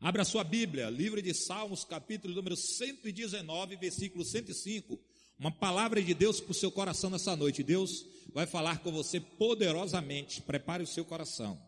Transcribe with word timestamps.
Abra 0.00 0.24
sua 0.24 0.44
Bíblia, 0.44 0.88
livro 0.88 1.20
de 1.20 1.34
Salmos, 1.34 1.84
capítulo 1.84 2.32
número 2.32 2.56
119, 2.56 3.74
versículo 3.74 4.24
105. 4.24 4.96
Uma 5.36 5.50
palavra 5.50 6.00
de 6.00 6.14
Deus 6.14 6.40
para 6.40 6.52
o 6.52 6.54
seu 6.54 6.70
coração 6.70 7.10
nessa 7.10 7.34
noite. 7.34 7.64
Deus 7.64 8.06
vai 8.32 8.46
falar 8.46 8.78
com 8.78 8.92
você 8.92 9.18
poderosamente. 9.18 10.40
Prepare 10.42 10.84
o 10.84 10.86
seu 10.86 11.04
coração. 11.04 11.60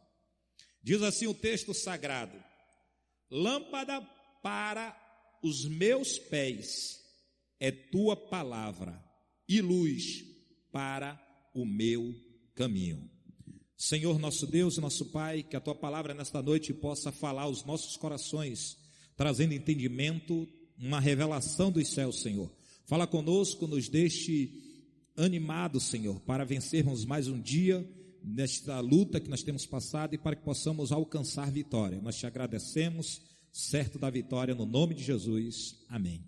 Diz 0.80 1.02
assim 1.02 1.26
o 1.26 1.34
texto 1.34 1.74
sagrado: 1.74 2.40
Lâmpada 3.28 4.00
para 4.40 4.96
os 5.42 5.64
meus 5.64 6.16
pés 6.16 7.00
é 7.58 7.72
tua 7.72 8.14
palavra 8.14 9.04
e 9.48 9.60
luz 9.60 10.24
para 10.70 11.20
o 11.52 11.66
meu 11.66 12.14
caminho. 12.54 13.10
Senhor 13.80 14.18
nosso 14.18 14.46
Deus 14.46 14.76
e 14.76 14.80
nosso 14.82 15.06
Pai, 15.06 15.42
que 15.42 15.56
a 15.56 15.60
tua 15.60 15.74
palavra 15.74 16.12
nesta 16.12 16.42
noite 16.42 16.74
possa 16.74 17.10
falar 17.10 17.44
aos 17.44 17.64
nossos 17.64 17.96
corações, 17.96 18.76
trazendo 19.16 19.54
entendimento, 19.54 20.46
uma 20.78 21.00
revelação 21.00 21.72
dos 21.72 21.88
céus, 21.88 22.20
Senhor. 22.20 22.52
Fala 22.84 23.06
conosco, 23.06 23.66
nos 23.66 23.88
deixe 23.88 24.52
animados, 25.16 25.84
Senhor, 25.84 26.20
para 26.20 26.44
vencermos 26.44 27.06
mais 27.06 27.26
um 27.26 27.40
dia 27.40 27.82
nesta 28.22 28.80
luta 28.80 29.18
que 29.18 29.30
nós 29.30 29.42
temos 29.42 29.64
passado 29.64 30.14
e 30.14 30.18
para 30.18 30.36
que 30.36 30.44
possamos 30.44 30.92
alcançar 30.92 31.50
vitória. 31.50 32.02
Nós 32.02 32.18
te 32.18 32.26
agradecemos, 32.26 33.22
certo 33.50 33.98
da 33.98 34.10
vitória, 34.10 34.54
no 34.54 34.66
nome 34.66 34.94
de 34.94 35.02
Jesus. 35.02 35.82
Amém. 35.88 36.22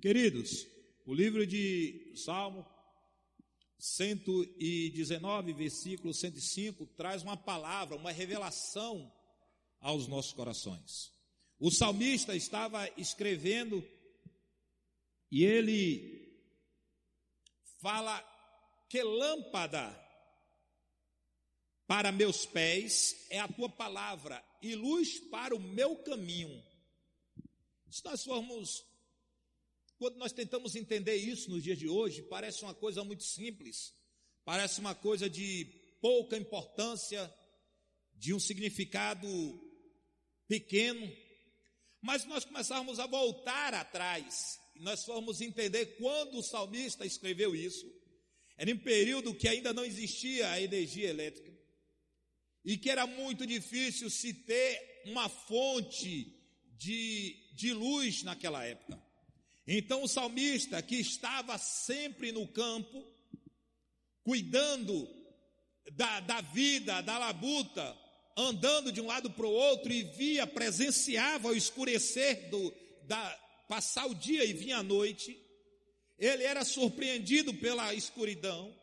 Queridos, 0.00 0.66
o 1.04 1.12
livro 1.12 1.46
de 1.46 2.14
Salmo 2.14 2.64
119, 3.80 5.52
versículo 5.54 6.12
105, 6.12 6.86
traz 6.88 7.22
uma 7.22 7.36
palavra, 7.36 7.96
uma 7.96 8.12
revelação 8.12 9.10
aos 9.80 10.06
nossos 10.06 10.32
corações. 10.32 11.12
O 11.58 11.70
salmista 11.70 12.36
estava 12.36 12.88
escrevendo 12.98 13.82
e 15.30 15.44
ele 15.44 16.30
fala 17.80 18.22
que 18.88 19.02
lâmpada 19.02 19.98
para 21.86 22.12
meus 22.12 22.46
pés 22.46 23.26
é 23.30 23.40
a 23.40 23.48
tua 23.48 23.68
palavra 23.68 24.44
e 24.62 24.74
luz 24.74 25.18
para 25.30 25.56
o 25.56 25.60
meu 25.60 25.96
caminho. 26.04 26.62
Se 27.90 28.04
nós 28.04 28.22
formos 28.22 28.84
quando 30.00 30.16
nós 30.16 30.32
tentamos 30.32 30.74
entender 30.74 31.16
isso 31.16 31.50
nos 31.50 31.62
dias 31.62 31.78
de 31.78 31.86
hoje, 31.86 32.22
parece 32.22 32.62
uma 32.62 32.72
coisa 32.72 33.04
muito 33.04 33.22
simples, 33.22 33.92
parece 34.46 34.80
uma 34.80 34.94
coisa 34.94 35.28
de 35.28 35.66
pouca 36.00 36.38
importância, 36.38 37.30
de 38.14 38.32
um 38.32 38.40
significado 38.40 39.28
pequeno, 40.48 41.06
mas 42.00 42.24
nós 42.24 42.46
começarmos 42.46 42.98
a 42.98 43.06
voltar 43.06 43.74
atrás, 43.74 44.58
e 44.74 44.80
nós 44.80 45.04
formos 45.04 45.42
entender 45.42 45.98
quando 45.98 46.38
o 46.38 46.42
salmista 46.42 47.04
escreveu 47.04 47.54
isso, 47.54 47.86
era 48.56 48.70
em 48.70 48.78
período 48.78 49.34
que 49.34 49.48
ainda 49.48 49.74
não 49.74 49.84
existia 49.84 50.50
a 50.50 50.62
energia 50.62 51.10
elétrica, 51.10 51.54
e 52.64 52.78
que 52.78 52.88
era 52.88 53.06
muito 53.06 53.46
difícil 53.46 54.08
se 54.08 54.32
ter 54.32 55.02
uma 55.04 55.28
fonte 55.28 56.34
de, 56.78 57.36
de 57.52 57.74
luz 57.74 58.22
naquela 58.22 58.64
época. 58.64 59.09
Então 59.72 60.02
o 60.02 60.08
salmista, 60.08 60.82
que 60.82 60.96
estava 60.96 61.56
sempre 61.56 62.32
no 62.32 62.44
campo, 62.48 63.06
cuidando 64.24 65.08
da, 65.92 66.18
da 66.18 66.40
vida, 66.40 67.00
da 67.02 67.16
labuta, 67.16 67.96
andando 68.36 68.90
de 68.90 69.00
um 69.00 69.06
lado 69.06 69.30
para 69.30 69.46
o 69.46 69.52
outro 69.52 69.92
e 69.92 70.02
via, 70.02 70.44
presenciava 70.44 71.50
o 71.50 71.54
escurecer 71.54 72.50
do, 72.50 72.74
da, 73.04 73.30
passar 73.68 74.06
o 74.06 74.14
dia 74.14 74.44
e 74.44 74.52
vinha 74.52 74.78
a 74.78 74.82
noite, 74.82 75.40
ele 76.18 76.42
era 76.42 76.64
surpreendido 76.64 77.54
pela 77.54 77.94
escuridão, 77.94 78.76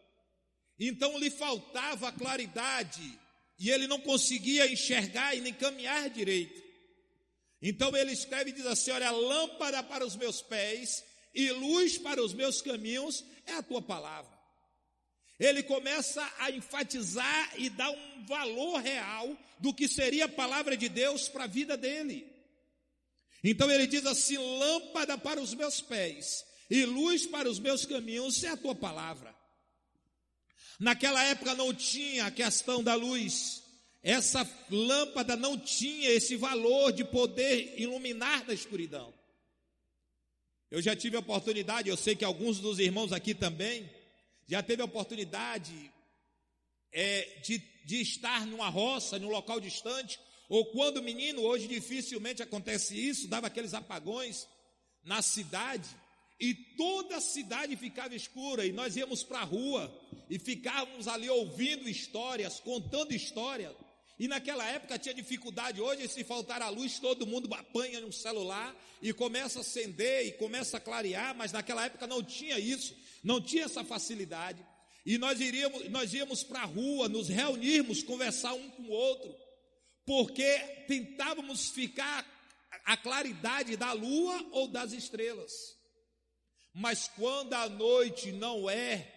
então 0.79 1.19
lhe 1.19 1.29
faltava 1.29 2.13
claridade 2.13 3.19
e 3.59 3.69
ele 3.69 3.87
não 3.87 3.99
conseguia 3.99 4.71
enxergar 4.71 5.35
e 5.35 5.41
nem 5.41 5.53
caminhar 5.53 6.09
direito. 6.09 6.66
Então 7.61 7.95
ele 7.95 8.11
escreve 8.11 8.51
e 8.51 8.53
diz 8.53 8.65
assim: 8.65 8.91
Olha, 8.91 9.11
lâmpada 9.11 9.81
para 9.83 10.05
os 10.05 10.15
meus 10.15 10.41
pés 10.41 11.03
e 11.33 11.51
luz 11.51 11.97
para 11.97 12.21
os 12.21 12.33
meus 12.33 12.61
caminhos 12.61 13.23
é 13.45 13.53
a 13.53 13.63
tua 13.63 13.81
palavra. 13.81 14.37
Ele 15.39 15.61
começa 15.61 16.27
a 16.39 16.49
enfatizar 16.49 17.53
e 17.57 17.69
dar 17.69 17.91
um 17.91 18.25
valor 18.25 18.81
real 18.81 19.37
do 19.59 19.73
que 19.73 19.87
seria 19.87 20.25
a 20.25 20.29
palavra 20.29 20.75
de 20.75 20.89
Deus 20.89 21.29
para 21.29 21.43
a 21.43 21.47
vida 21.47 21.77
dele. 21.77 22.27
Então 23.43 23.69
ele 23.69 23.87
diz 23.87 24.05
assim: 24.05 24.37
lâmpada 24.37 25.17
para 25.17 25.39
os 25.39 25.53
meus 25.53 25.81
pés 25.81 26.45
e 26.69 26.85
luz 26.85 27.25
para 27.25 27.49
os 27.49 27.59
meus 27.59 27.85
caminhos 27.85 28.43
é 28.43 28.49
a 28.49 28.57
tua 28.57 28.75
palavra. 28.75 29.35
Naquela 30.79 31.23
época 31.23 31.55
não 31.55 31.73
tinha 31.73 32.25
a 32.25 32.31
questão 32.31 32.83
da 32.83 32.93
luz, 32.93 33.63
essa 34.03 34.47
lâmpada 34.69 35.35
não 35.35 35.57
tinha 35.57 36.09
esse 36.09 36.35
valor 36.35 36.91
de 36.91 37.03
poder 37.03 37.79
iluminar 37.79 38.45
na 38.45 38.53
escuridão. 38.53 39.13
Eu 40.69 40.81
já 40.81 40.95
tive 40.95 41.15
a 41.15 41.21
oportunidade, 41.21 41.89
eu 41.89 41.97
sei 41.97 42.15
que 42.15 42.25
alguns 42.25 42.59
dos 42.59 42.77
irmãos 42.79 43.11
aqui 43.11 43.33
também, 43.33 43.89
já 44.47 44.61
teve 44.61 44.81
a 44.81 44.85
oportunidade 44.85 45.91
é, 46.91 47.39
de, 47.43 47.59
de 47.85 48.01
estar 48.01 48.45
numa 48.45 48.69
roça, 48.69 49.19
num 49.19 49.29
local 49.29 49.59
distante, 49.59 50.19
ou 50.49 50.65
quando 50.65 51.03
menino, 51.03 51.41
hoje 51.41 51.67
dificilmente 51.67 52.41
acontece 52.41 52.97
isso, 52.97 53.27
dava 53.27 53.47
aqueles 53.47 53.73
apagões 53.73 54.47
na 55.03 55.21
cidade, 55.21 55.89
e 56.39 56.53
toda 56.53 57.17
a 57.17 57.21
cidade 57.21 57.75
ficava 57.75 58.15
escura, 58.15 58.65
e 58.65 58.71
nós 58.71 58.95
íamos 58.95 59.23
para 59.23 59.39
a 59.39 59.43
rua, 59.43 59.93
e 60.29 60.37
ficávamos 60.37 61.07
ali 61.07 61.29
ouvindo 61.29 61.89
histórias, 61.89 62.59
contando 62.59 63.13
histórias, 63.13 63.73
e 64.19 64.27
naquela 64.27 64.67
época 64.67 64.97
tinha 64.97 65.13
dificuldade, 65.13 65.79
hoje 65.79 66.07
se 66.07 66.23
faltar 66.23 66.61
a 66.61 66.69
luz 66.69 66.97
todo 66.97 67.27
mundo 67.27 67.53
apanha 67.53 68.01
no 68.01 68.11
celular 68.11 68.75
e 68.99 69.13
começa 69.13 69.59
a 69.59 69.61
acender 69.61 70.25
e 70.25 70.31
começa 70.31 70.77
a 70.77 70.79
clarear, 70.79 71.35
mas 71.35 71.51
naquela 71.51 71.85
época 71.85 72.07
não 72.07 72.23
tinha 72.23 72.57
isso, 72.57 72.95
não 73.23 73.39
tinha 73.39 73.65
essa 73.65 73.83
facilidade. 73.83 74.65
E 75.05 75.17
nós 75.19 75.39
iríamos, 75.39 75.87
nós 75.89 76.13
íamos 76.13 76.43
para 76.43 76.61
a 76.61 76.65
rua, 76.65 77.07
nos 77.07 77.29
reunirmos, 77.29 78.01
conversar 78.01 78.53
um 78.53 78.69
com 78.71 78.83
o 78.83 78.89
outro, 78.91 79.35
porque 80.03 80.57
tentávamos 80.87 81.69
ficar 81.69 82.25
a 82.85 82.97
claridade 82.97 83.77
da 83.77 83.91
lua 83.93 84.47
ou 84.51 84.67
das 84.67 84.93
estrelas. 84.93 85.77
Mas 86.73 87.07
quando 87.07 87.53
a 87.53 87.69
noite 87.69 88.31
não 88.31 88.69
é 88.69 89.16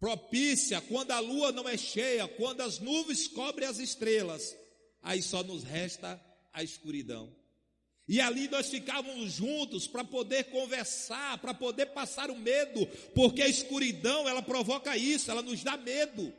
propícia, 0.00 0.80
quando 0.80 1.10
a 1.10 1.20
lua 1.20 1.52
não 1.52 1.68
é 1.68 1.76
cheia, 1.76 2.26
quando 2.26 2.62
as 2.62 2.78
nuvens 2.78 3.28
cobrem 3.28 3.68
as 3.68 3.78
estrelas, 3.78 4.56
aí 5.02 5.22
só 5.22 5.42
nos 5.44 5.62
resta 5.62 6.20
a 6.52 6.64
escuridão. 6.64 7.30
E 8.08 8.20
ali 8.20 8.48
nós 8.48 8.68
ficávamos 8.68 9.34
juntos 9.34 9.86
para 9.86 10.02
poder 10.02 10.44
conversar, 10.44 11.38
para 11.38 11.54
poder 11.54 11.86
passar 11.86 12.30
o 12.30 12.36
medo, 12.36 12.84
porque 13.14 13.42
a 13.42 13.46
escuridão 13.46 14.28
ela 14.28 14.42
provoca 14.42 14.96
isso, 14.96 15.30
ela 15.30 15.42
nos 15.42 15.62
dá 15.62 15.76
medo. 15.76 16.32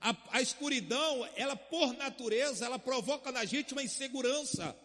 A, 0.00 0.14
a 0.30 0.40
escuridão, 0.40 1.28
ela 1.34 1.56
por 1.56 1.92
natureza, 1.94 2.66
ela 2.66 2.78
provoca 2.78 3.32
na 3.32 3.44
gente 3.44 3.72
uma 3.72 3.82
insegurança. 3.82 4.78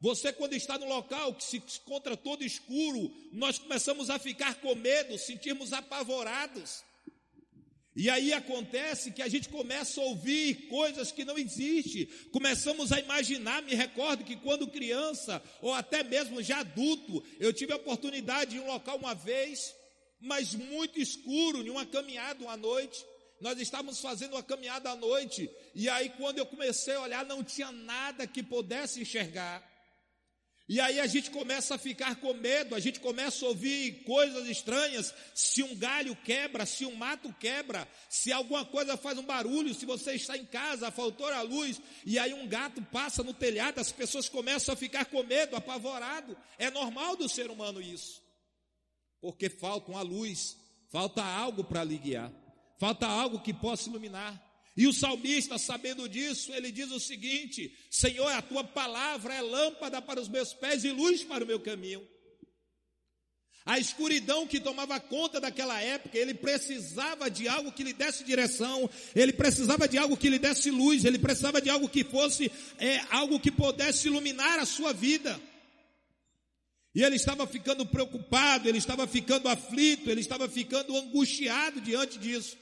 Você, 0.00 0.30
quando 0.32 0.52
está 0.52 0.76
no 0.78 0.86
local 0.86 1.34
que 1.34 1.42
se 1.42 1.56
encontra 1.56 2.16
todo 2.16 2.44
escuro, 2.44 3.10
nós 3.32 3.58
começamos 3.58 4.10
a 4.10 4.18
ficar 4.18 4.56
com 4.56 4.74
medo, 4.74 5.16
sentirmos 5.16 5.72
apavorados. 5.72 6.84
E 7.98 8.08
aí 8.08 8.32
acontece 8.32 9.10
que 9.10 9.20
a 9.20 9.26
gente 9.26 9.48
começa 9.48 10.00
a 10.00 10.04
ouvir 10.04 10.68
coisas 10.68 11.10
que 11.10 11.24
não 11.24 11.36
existem, 11.36 12.06
começamos 12.30 12.92
a 12.92 13.00
imaginar. 13.00 13.60
Me 13.60 13.74
recordo 13.74 14.22
que 14.22 14.36
quando 14.36 14.68
criança, 14.68 15.42
ou 15.60 15.74
até 15.74 16.04
mesmo 16.04 16.40
já 16.40 16.60
adulto, 16.60 17.24
eu 17.40 17.52
tive 17.52 17.72
a 17.72 17.76
oportunidade 17.76 18.56
em 18.56 18.60
um 18.60 18.68
local 18.68 18.98
uma 18.98 19.16
vez, 19.16 19.74
mas 20.20 20.54
muito 20.54 21.00
escuro, 21.00 21.60
em 21.60 21.70
uma 21.70 21.84
caminhada 21.84 22.44
uma 22.44 22.56
noite. 22.56 23.04
Nós 23.40 23.58
estávamos 23.58 23.98
fazendo 23.98 24.34
uma 24.34 24.44
caminhada 24.44 24.90
à 24.90 24.94
noite, 24.94 25.50
e 25.74 25.88
aí 25.88 26.08
quando 26.10 26.38
eu 26.38 26.46
comecei 26.46 26.94
a 26.94 27.02
olhar, 27.02 27.26
não 27.26 27.42
tinha 27.42 27.72
nada 27.72 28.28
que 28.28 28.44
pudesse 28.44 29.00
enxergar. 29.00 29.60
E 30.68 30.80
aí 30.80 31.00
a 31.00 31.06
gente 31.06 31.30
começa 31.30 31.76
a 31.76 31.78
ficar 31.78 32.16
com 32.16 32.34
medo, 32.34 32.74
a 32.74 32.80
gente 32.80 33.00
começa 33.00 33.42
a 33.42 33.48
ouvir 33.48 34.04
coisas 34.04 34.46
estranhas. 34.46 35.14
Se 35.34 35.62
um 35.62 35.74
galho 35.74 36.14
quebra, 36.14 36.66
se 36.66 36.84
um 36.84 36.94
mato 36.94 37.34
quebra, 37.40 37.88
se 38.10 38.30
alguma 38.30 38.66
coisa 38.66 38.94
faz 38.94 39.16
um 39.16 39.22
barulho, 39.22 39.72
se 39.72 39.86
você 39.86 40.12
está 40.12 40.36
em 40.36 40.44
casa, 40.44 40.90
faltou 40.90 41.26
a 41.26 41.40
luz, 41.40 41.80
e 42.04 42.18
aí 42.18 42.34
um 42.34 42.46
gato 42.46 42.82
passa 42.82 43.22
no 43.22 43.32
telhado, 43.32 43.80
as 43.80 43.90
pessoas 43.90 44.28
começam 44.28 44.74
a 44.74 44.76
ficar 44.76 45.06
com 45.06 45.22
medo, 45.22 45.56
apavorado. 45.56 46.36
É 46.58 46.70
normal 46.70 47.16
do 47.16 47.30
ser 47.30 47.50
humano 47.50 47.80
isso. 47.80 48.22
Porque 49.22 49.48
falta 49.48 49.90
uma 49.90 50.02
luz, 50.02 50.54
falta 50.90 51.24
algo 51.24 51.64
para 51.64 51.82
lhe 51.82 51.96
guiar, 51.96 52.30
falta 52.76 53.06
algo 53.06 53.40
que 53.40 53.54
possa 53.54 53.88
iluminar. 53.88 54.47
E 54.78 54.86
o 54.86 54.92
salmista, 54.92 55.58
sabendo 55.58 56.08
disso, 56.08 56.54
ele 56.54 56.70
diz 56.70 56.92
o 56.92 57.00
seguinte: 57.00 57.76
Senhor, 57.90 58.30
a 58.30 58.40
tua 58.40 58.62
palavra 58.62 59.34
é 59.34 59.42
lâmpada 59.42 60.00
para 60.00 60.20
os 60.20 60.28
meus 60.28 60.54
pés 60.54 60.84
e 60.84 60.92
luz 60.92 61.24
para 61.24 61.42
o 61.42 61.46
meu 61.48 61.58
caminho. 61.58 62.06
A 63.66 63.76
escuridão 63.76 64.46
que 64.46 64.60
tomava 64.60 65.00
conta 65.00 65.40
daquela 65.40 65.80
época, 65.80 66.16
ele 66.16 66.32
precisava 66.32 67.28
de 67.28 67.48
algo 67.48 67.72
que 67.72 67.82
lhe 67.82 67.92
desse 67.92 68.22
direção, 68.22 68.88
ele 69.16 69.32
precisava 69.32 69.88
de 69.88 69.98
algo 69.98 70.16
que 70.16 70.30
lhe 70.30 70.38
desse 70.38 70.70
luz, 70.70 71.04
ele 71.04 71.18
precisava 71.18 71.60
de 71.60 71.68
algo 71.68 71.88
que 71.88 72.04
fosse 72.04 72.48
é, 72.78 73.00
algo 73.10 73.40
que 73.40 73.50
pudesse 73.50 74.06
iluminar 74.06 74.60
a 74.60 74.64
sua 74.64 74.92
vida. 74.92 75.40
E 76.94 77.02
ele 77.02 77.16
estava 77.16 77.48
ficando 77.48 77.84
preocupado, 77.84 78.68
ele 78.68 78.78
estava 78.78 79.08
ficando 79.08 79.48
aflito, 79.48 80.08
ele 80.08 80.20
estava 80.20 80.48
ficando 80.48 80.96
angustiado 80.96 81.80
diante 81.80 82.16
disso. 82.16 82.56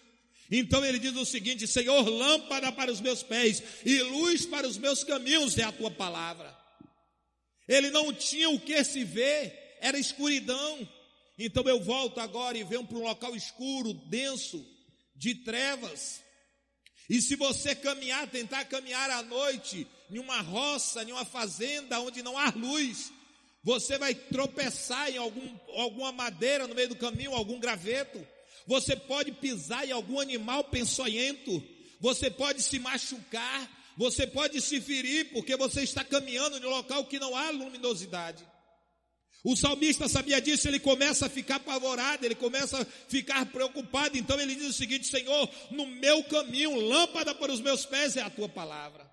Então 0.51 0.85
ele 0.85 0.99
diz 0.99 1.15
o 1.17 1.25
seguinte: 1.25 1.67
Senhor, 1.67 2.09
lâmpada 2.09 2.71
para 2.73 2.91
os 2.91 3.01
meus 3.01 3.23
pés 3.23 3.63
e 3.85 4.03
luz 4.03 4.47
para 4.47 4.67
os 4.67 4.79
meus 4.79 5.03
caminhos 5.03 5.59
é 5.59 5.65
a 5.65 5.73
tua 5.73 5.91
palavra. 5.91 6.57
Ele 7.69 7.91
não 7.91 8.13
tinha 8.13 8.49
o 8.51 8.61
que 8.61 8.83
se 8.85 9.05
ver, 9.05 9.77
era 9.81 9.99
escuridão. 9.99 10.89
Então 11.39 11.65
eu 11.65 11.81
volto 11.81 12.21
agora 12.21 12.57
e 12.57 12.65
venho 12.65 12.85
para 12.85 12.97
um 12.97 13.03
local 13.03 13.35
escuro, 13.35 13.93
denso, 13.93 14.65
de 15.15 15.35
trevas. 15.35 16.23
E 17.09 17.21
se 17.21 17.37
você 17.37 17.75
caminhar, 17.75 18.29
tentar 18.29 18.65
caminhar 18.65 19.11
à 19.11 19.23
noite, 19.23 19.87
em 20.11 20.19
uma 20.19 20.41
roça, 20.41 21.03
em 21.03 21.13
uma 21.13 21.25
fazenda 21.25 22.01
onde 22.01 22.23
não 22.23 22.39
há 22.39 22.51
luz, 22.51 23.13
você 23.63 23.99
vai 23.99 24.15
tropeçar 24.15 25.11
em 25.11 25.17
algum, 25.17 25.59
alguma 25.77 26.13
madeira 26.13 26.67
no 26.67 26.75
meio 26.75 26.89
do 26.89 26.97
caminho, 26.97 27.35
algum 27.35 27.59
graveto. 27.59 28.25
Você 28.67 28.97
pode 28.97 29.33
pisar 29.33 29.87
em 29.87 29.93
algum 29.93 30.19
animal 30.19 30.65
peçonhento. 30.65 31.63
Você 32.01 32.31
pode 32.31 32.63
se 32.63 32.79
machucar. 32.79 33.71
Você 33.97 34.27
pode 34.27 34.61
se 34.61 34.81
ferir 34.81 35.31
porque 35.33 35.57
você 35.57 35.83
está 35.83 36.05
caminhando 36.05 36.59
em 36.59 36.67
um 36.67 36.71
local 36.71 37.07
que 37.07 37.19
não 37.19 37.35
há 37.35 37.51
luminosidade. 37.51 38.45
O 39.43 39.55
salmista 39.55 40.09
sabia 40.09 40.41
disso, 40.41 40.67
ele 40.67 40.81
começa 40.81 41.27
a 41.27 41.29
ficar 41.29 41.57
apavorado, 41.57 42.27
ele 42.27 42.35
começa 42.35 42.83
a 42.83 42.85
ficar 42.85 43.47
preocupado. 43.47 44.19
Então 44.19 44.39
ele 44.41 44.55
diz 44.55 44.67
o 44.67 44.73
seguinte: 44.73 45.07
Senhor, 45.07 45.49
no 45.71 45.87
meu 45.87 46.25
caminho, 46.25 46.75
lâmpada 46.75 47.35
para 47.35 47.53
os 47.53 47.61
meus 47.61 47.87
pés 47.87 48.17
é 48.17 48.23
a 48.23 48.29
tua 48.29 48.49
palavra. 48.49 49.09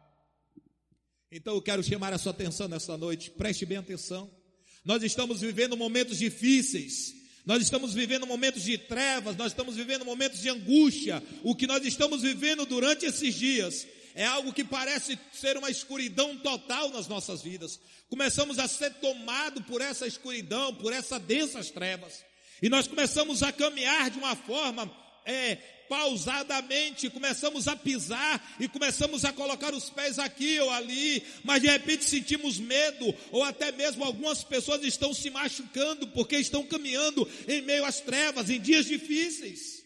Então 1.31 1.53
eu 1.53 1.61
quero 1.61 1.83
chamar 1.83 2.13
a 2.13 2.17
sua 2.17 2.31
atenção 2.31 2.67
nessa 2.67 2.97
noite, 2.97 3.31
preste 3.31 3.65
bem 3.65 3.77
atenção. 3.77 4.29
Nós 4.83 5.01
estamos 5.03 5.39
vivendo 5.39 5.77
momentos 5.77 6.17
difíceis, 6.17 7.13
nós 7.45 7.61
estamos 7.61 7.93
vivendo 7.93 8.25
momentos 8.25 8.63
de 8.63 8.77
trevas, 8.77 9.35
nós 9.35 9.51
estamos 9.51 9.75
vivendo 9.75 10.05
momentos 10.05 10.41
de 10.41 10.49
angústia. 10.49 11.21
O 11.43 11.55
que 11.55 11.67
nós 11.67 11.85
estamos 11.85 12.21
vivendo 12.21 12.65
durante 12.65 13.05
esses 13.05 13.35
dias 13.35 13.85
é 14.15 14.25
algo 14.25 14.53
que 14.53 14.63
parece 14.63 15.17
ser 15.33 15.57
uma 15.57 15.69
escuridão 15.69 16.37
total 16.37 16.89
nas 16.89 17.07
nossas 17.07 17.41
vidas 17.41 17.79
começamos 18.13 18.59
a 18.59 18.67
ser 18.67 18.93
tomados 18.95 19.65
por 19.65 19.81
essa 19.81 20.05
escuridão, 20.05 20.71
por 20.75 20.93
essas 20.93 21.19
densas 21.23 21.71
trevas. 21.71 22.23
E 22.61 22.69
nós 22.69 22.87
começamos 22.87 23.41
a 23.41 23.51
caminhar 23.51 24.11
de 24.11 24.19
uma 24.19 24.35
forma 24.35 24.85
é, 25.25 25.55
pausadamente, 25.87 27.09
começamos 27.09 27.67
a 27.67 27.75
pisar 27.75 28.55
e 28.59 28.67
começamos 28.67 29.23
a 29.25 29.31
colocar 29.31 29.73
os 29.73 29.89
pés 29.89 30.17
aqui 30.17 30.59
ou 30.59 30.69
ali, 30.71 31.23
mas 31.43 31.61
de 31.61 31.67
repente 31.67 32.05
sentimos 32.05 32.57
medo, 32.57 33.13
ou 33.31 33.43
até 33.43 33.71
mesmo 33.71 34.03
algumas 34.03 34.43
pessoas 34.43 34.83
estão 34.83 35.13
se 35.13 35.29
machucando 35.29 36.07
porque 36.07 36.37
estão 36.37 36.65
caminhando 36.65 37.29
em 37.47 37.61
meio 37.61 37.85
às 37.85 37.99
trevas, 37.99 38.49
em 38.49 38.59
dias 38.59 38.85
difíceis. 38.85 39.83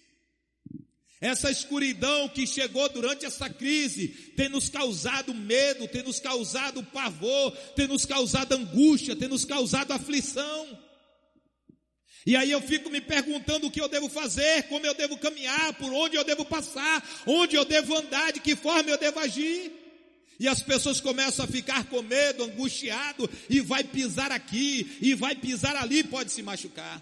Essa 1.20 1.50
escuridão 1.50 2.30
que 2.30 2.46
chegou 2.46 2.88
durante 2.90 3.26
essa 3.26 3.50
crise 3.50 4.08
tem 4.36 4.50
nos 4.50 4.70
causado 4.70 5.34
medo, 5.34 5.88
tem 5.88 6.04
nos 6.04 6.20
causado 6.20 6.84
pavor, 6.84 7.52
tem 7.76 7.88
nos 7.88 8.06
causado 8.06 8.54
angústia, 8.54 9.16
tem 9.16 9.28
nos 9.28 9.44
causado 9.44 9.92
aflição. 9.94 10.87
E 12.28 12.36
aí 12.36 12.52
eu 12.52 12.62
fico 12.62 12.90
me 12.90 13.00
perguntando 13.00 13.66
o 13.66 13.72
que 13.72 13.82
eu 13.82 13.88
devo 13.88 14.10
fazer, 14.10 14.64
como 14.64 14.86
eu 14.86 14.94
devo 14.94 15.18
caminhar, 15.18 15.74
por 15.76 15.92
onde 15.94 16.18
eu 16.18 16.24
devo 16.24 16.44
passar, 16.44 17.24
onde 17.26 17.56
eu 17.56 17.64
devo 17.64 17.98
andar, 17.98 18.34
de 18.34 18.42
que 18.42 18.56
forma 18.56 18.90
eu 18.90 18.98
devo 18.98 19.18
agir. 19.20 19.72
E 20.40 20.48
as 20.48 20.62
pessoas 20.62 21.00
começam 21.00 21.46
a 21.46 21.48
ficar 21.48 21.86
com 21.86 22.02
medo, 22.02 22.44
angustiado, 22.44 23.30
e 23.50 23.62
vai 23.62 23.84
pisar 23.84 24.32
aqui, 24.32 24.98
e 25.02 25.16
vai 25.16 25.36
pisar 25.36 25.76
ali, 25.78 26.04
pode 26.04 26.32
se 26.32 26.44
machucar. 26.44 27.02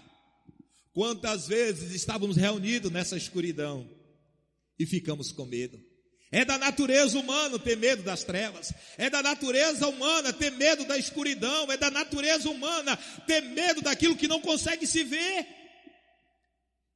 Quantas 0.94 1.48
vezes 1.48 1.92
estávamos 1.92 2.36
reunidos 2.36 2.90
nessa 2.90 3.16
escuridão? 3.16 3.96
e 4.78 4.86
ficamos 4.86 5.32
com 5.32 5.44
medo. 5.44 5.80
É 6.32 6.44
da 6.44 6.58
natureza 6.58 7.18
humana 7.18 7.58
ter 7.58 7.76
medo 7.76 8.02
das 8.02 8.24
trevas. 8.24 8.72
É 8.98 9.08
da 9.08 9.22
natureza 9.22 9.86
humana 9.86 10.32
ter 10.32 10.50
medo 10.50 10.84
da 10.84 10.98
escuridão. 10.98 11.70
É 11.70 11.76
da 11.76 11.90
natureza 11.90 12.50
humana 12.50 12.96
ter 13.26 13.42
medo 13.42 13.80
daquilo 13.80 14.16
que 14.16 14.26
não 14.26 14.40
consegue 14.40 14.86
se 14.86 15.04
ver. 15.04 15.46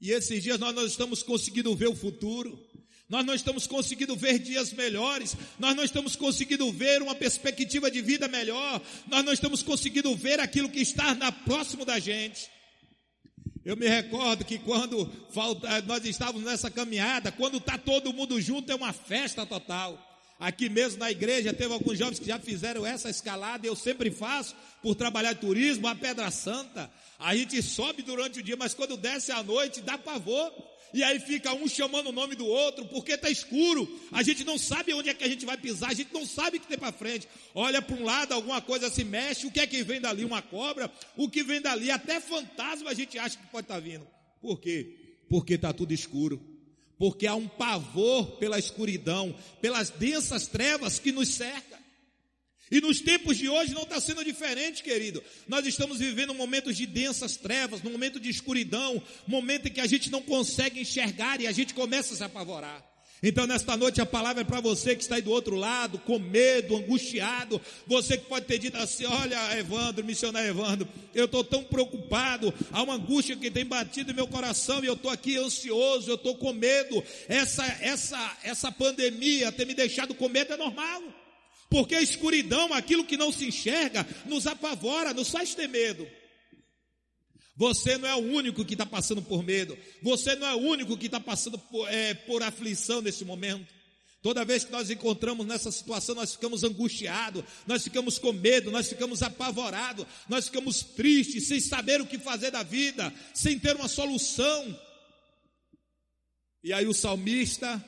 E 0.01 0.11
esses 0.11 0.43
dias 0.43 0.59
nós 0.59 0.75
não 0.75 0.85
estamos 0.85 1.23
conseguindo 1.23 1.75
ver 1.77 1.89
o 1.89 1.95
futuro. 1.95 2.59
Nós 3.09 3.25
não 3.25 3.35
estamos 3.35 3.67
conseguindo 3.67 4.17
ver 4.17 4.39
dias 4.39 4.73
melhores. 4.73 5.37
Nós 5.59 5.77
não 5.77 5.85
estamos 5.85 6.17
conseguindo 6.17 6.71
ver 6.73 7.03
uma 7.03 7.15
perspectiva 7.15 7.91
de 7.91 8.01
vida 8.01 8.27
melhor. 8.27 8.81
Nós 9.09 9.25
não 9.25 9.33
estamos 9.33 9.63
conseguindo 9.63 10.15
ver 10.17 10.41
aquilo 10.41 10.69
que 10.69 10.81
está 10.81 11.15
na 11.15 11.31
próximo 11.31 11.85
da 11.85 11.99
gente. 11.99 12.49
Eu 13.71 13.77
me 13.77 13.87
recordo 13.87 14.45
que 14.45 14.59
quando 14.59 15.09
nós 15.87 16.05
estávamos 16.05 16.43
nessa 16.43 16.69
caminhada, 16.69 17.31
quando 17.31 17.59
está 17.59 17.79
todo 17.79 18.13
mundo 18.13 18.41
junto, 18.41 18.73
é 18.73 18.75
uma 18.75 18.93
festa 18.93 19.47
total. 19.47 20.10
Aqui 20.41 20.71
mesmo 20.71 20.99
na 20.99 21.11
igreja 21.11 21.53
teve 21.53 21.75
alguns 21.75 21.99
jovens 21.99 22.19
que 22.19 22.27
já 22.27 22.39
fizeram 22.39 22.87
essa 22.87 23.11
escalada, 23.11 23.67
eu 23.67 23.77
sempre 23.77 24.11
faço, 24.11 24.57
por 24.83 24.95
trabalhar 24.95 25.35
turismo, 25.35 25.87
a 25.87 25.95
Pedra 25.95 26.31
Santa. 26.31 26.91
A 27.19 27.37
gente 27.37 27.63
sobe 27.63 28.03
durante 28.03 28.41
o 28.41 28.43
dia, 28.43 28.57
mas 28.57 28.73
quando 28.73 28.97
desce 28.97 29.31
à 29.31 29.43
noite, 29.43 29.83
dá 29.83 29.99
pavor 29.99 30.51
e 30.95 31.03
aí 31.03 31.21
fica 31.21 31.53
um 31.53 31.69
chamando 31.69 32.09
o 32.09 32.13
nome 32.13 32.35
do 32.35 32.47
outro, 32.47 32.87
porque 32.87 33.13
está 33.13 33.29
escuro, 33.31 33.87
a 34.11 34.23
gente 34.23 34.43
não 34.43 34.57
sabe 34.57 34.93
onde 34.95 35.11
é 35.11 35.15
que 35.15 35.23
a 35.23 35.29
gente 35.29 35.45
vai 35.45 35.59
pisar, 35.59 35.91
a 35.91 35.95
gente 35.95 36.13
não 36.13 36.25
sabe 36.27 36.57
o 36.57 36.61
que 36.61 36.67
tem 36.67 36.79
para 36.79 36.91
frente. 36.91 37.29
Olha 37.55 37.83
para 37.83 37.95
um 37.95 38.03
lado, 38.03 38.33
alguma 38.33 38.63
coisa 38.63 38.91
se 38.91 39.05
mexe, 39.05 39.47
o 39.47 39.51
que 39.51 39.61
é 39.61 39.67
que 39.67 39.83
vem 39.83 40.01
dali? 40.01 40.25
Uma 40.25 40.43
cobra, 40.43 40.91
o 41.17 41.29
que 41.29 41.43
vem 41.43 41.61
dali? 41.61 41.91
Até 41.91 42.19
fantasma 42.19 42.91
a 42.91 42.95
gente 42.95 43.19
acha 43.19 43.37
que 43.37 43.47
pode 43.49 43.67
estar 43.67 43.75
tá 43.75 43.81
vindo. 43.81 44.07
Por 44.41 44.59
quê? 44.59 45.19
Porque 45.29 45.55
está 45.55 45.73
tudo 45.73 45.93
escuro. 45.93 46.50
Porque 47.01 47.27
há 47.27 47.35
um 47.35 47.49
pavor 47.49 48.33
pela 48.33 48.59
escuridão, 48.59 49.35
pelas 49.59 49.89
densas 49.89 50.47
trevas 50.47 50.99
que 50.99 51.11
nos 51.11 51.29
cercam. 51.29 51.79
E 52.71 52.79
nos 52.79 53.01
tempos 53.01 53.39
de 53.39 53.49
hoje 53.49 53.73
não 53.73 53.85
está 53.85 53.99
sendo 53.99 54.23
diferente, 54.23 54.83
querido. 54.83 55.25
Nós 55.49 55.65
estamos 55.65 55.99
vivendo 55.99 56.35
momentos 56.35 56.77
de 56.77 56.87
densas 56.87 57.39
trevas, 57.39 57.83
um 57.83 57.91
momento 57.91 58.21
de 58.21 58.29
escuridão, 58.29 59.03
momento 59.27 59.69
em 59.69 59.73
que 59.73 59.81
a 59.81 59.87
gente 59.87 60.11
não 60.11 60.21
consegue 60.21 60.79
enxergar 60.79 61.41
e 61.41 61.47
a 61.47 61.53
gente 61.53 61.73
começa 61.73 62.13
a 62.13 62.17
se 62.19 62.23
apavorar. 62.23 62.87
Então, 63.23 63.47
nesta 63.47 63.77
noite, 63.77 64.01
a 64.01 64.07
palavra 64.07 64.41
é 64.41 64.45
para 64.45 64.61
você 64.61 64.97
que 64.97 65.03
está 65.03 65.17
aí 65.17 65.23
do 65.23 65.31
outro 65.31 65.55
lado, 65.55 65.99
com 65.99 66.19
medo, 66.19 66.77
angustiado. 66.77 67.61
Você 67.87 68.17
que 68.17 68.25
pode 68.25 68.47
ter 68.47 68.59
dito 68.59 68.79
assim: 68.79 69.05
Olha, 69.05 69.59
Evandro, 69.59 70.05
missionário 70.05 70.49
Evandro, 70.49 70.89
eu 71.15 71.27
estou 71.27 71.45
tão 71.45 71.63
preocupado. 71.63 72.53
Há 72.73 72.83
uma 72.83 72.95
angústia 72.95 73.37
que 73.37 73.51
tem 73.51 73.65
batido 73.65 74.11
em 74.11 74.15
meu 74.15 74.27
coração 74.27 74.83
e 74.83 74.87
eu 74.87 74.95
estou 74.95 75.11
aqui 75.11 75.37
ansioso, 75.37 76.11
eu 76.11 76.15
estou 76.15 76.35
com 76.37 76.53
medo. 76.53 77.03
Essa, 77.29 77.65
essa, 77.81 78.39
essa 78.43 78.73
pandemia 78.73 79.53
ter 79.53 79.67
me 79.67 79.75
deixado 79.75 80.15
com 80.15 80.29
medo 80.29 80.55
é 80.55 80.57
normal. 80.57 81.03
Porque 81.69 81.95
a 81.95 82.03
escuridão, 82.03 82.73
aquilo 82.73 83.05
que 83.05 83.17
não 83.17 83.31
se 83.31 83.47
enxerga, 83.47 84.07
nos 84.27 84.47
apavora, 84.47 85.15
nos 85.15 85.31
faz 85.31 85.55
ter 85.55 85.69
medo. 85.69 86.07
Você 87.61 87.99
não 87.99 88.09
é 88.09 88.15
o 88.15 88.21
único 88.21 88.65
que 88.65 88.73
está 88.73 88.87
passando 88.87 89.21
por 89.21 89.43
medo. 89.43 89.77
Você 90.01 90.35
não 90.35 90.47
é 90.47 90.55
o 90.55 90.61
único 90.61 90.97
que 90.97 91.05
está 91.05 91.21
passando 91.21 91.59
por, 91.59 91.87
é, 91.93 92.15
por 92.15 92.43
aflição 92.43 93.03
nesse 93.03 93.23
momento. 93.23 93.67
Toda 94.23 94.47
vez 94.47 94.65
que 94.65 94.73
nós 94.73 94.89
encontramos 94.89 95.47
nessa 95.47 95.71
situação, 95.71 96.15
nós 96.15 96.33
ficamos 96.33 96.65
angustiados, 96.65 97.45
nós 97.67 97.85
ficamos 97.85 98.19
com 98.19 98.33
medo, 98.33 98.71
nós 98.71 98.89
ficamos 98.89 99.23
apavorados, 99.23 100.07
nós 100.27 100.47
ficamos 100.47 100.83
tristes, 100.83 101.49
sem 101.49 101.61
saber 101.61 102.01
o 102.01 102.07
que 102.07 102.19
fazer 102.19 102.51
da 102.51 102.63
vida, 102.63 103.13
sem 103.35 103.59
ter 103.59 103.77
uma 103.77 103.89
solução. 103.89 104.81
E 106.65 106.73
aí 106.73 106.87
o 106.87 106.95
salmista 106.95 107.85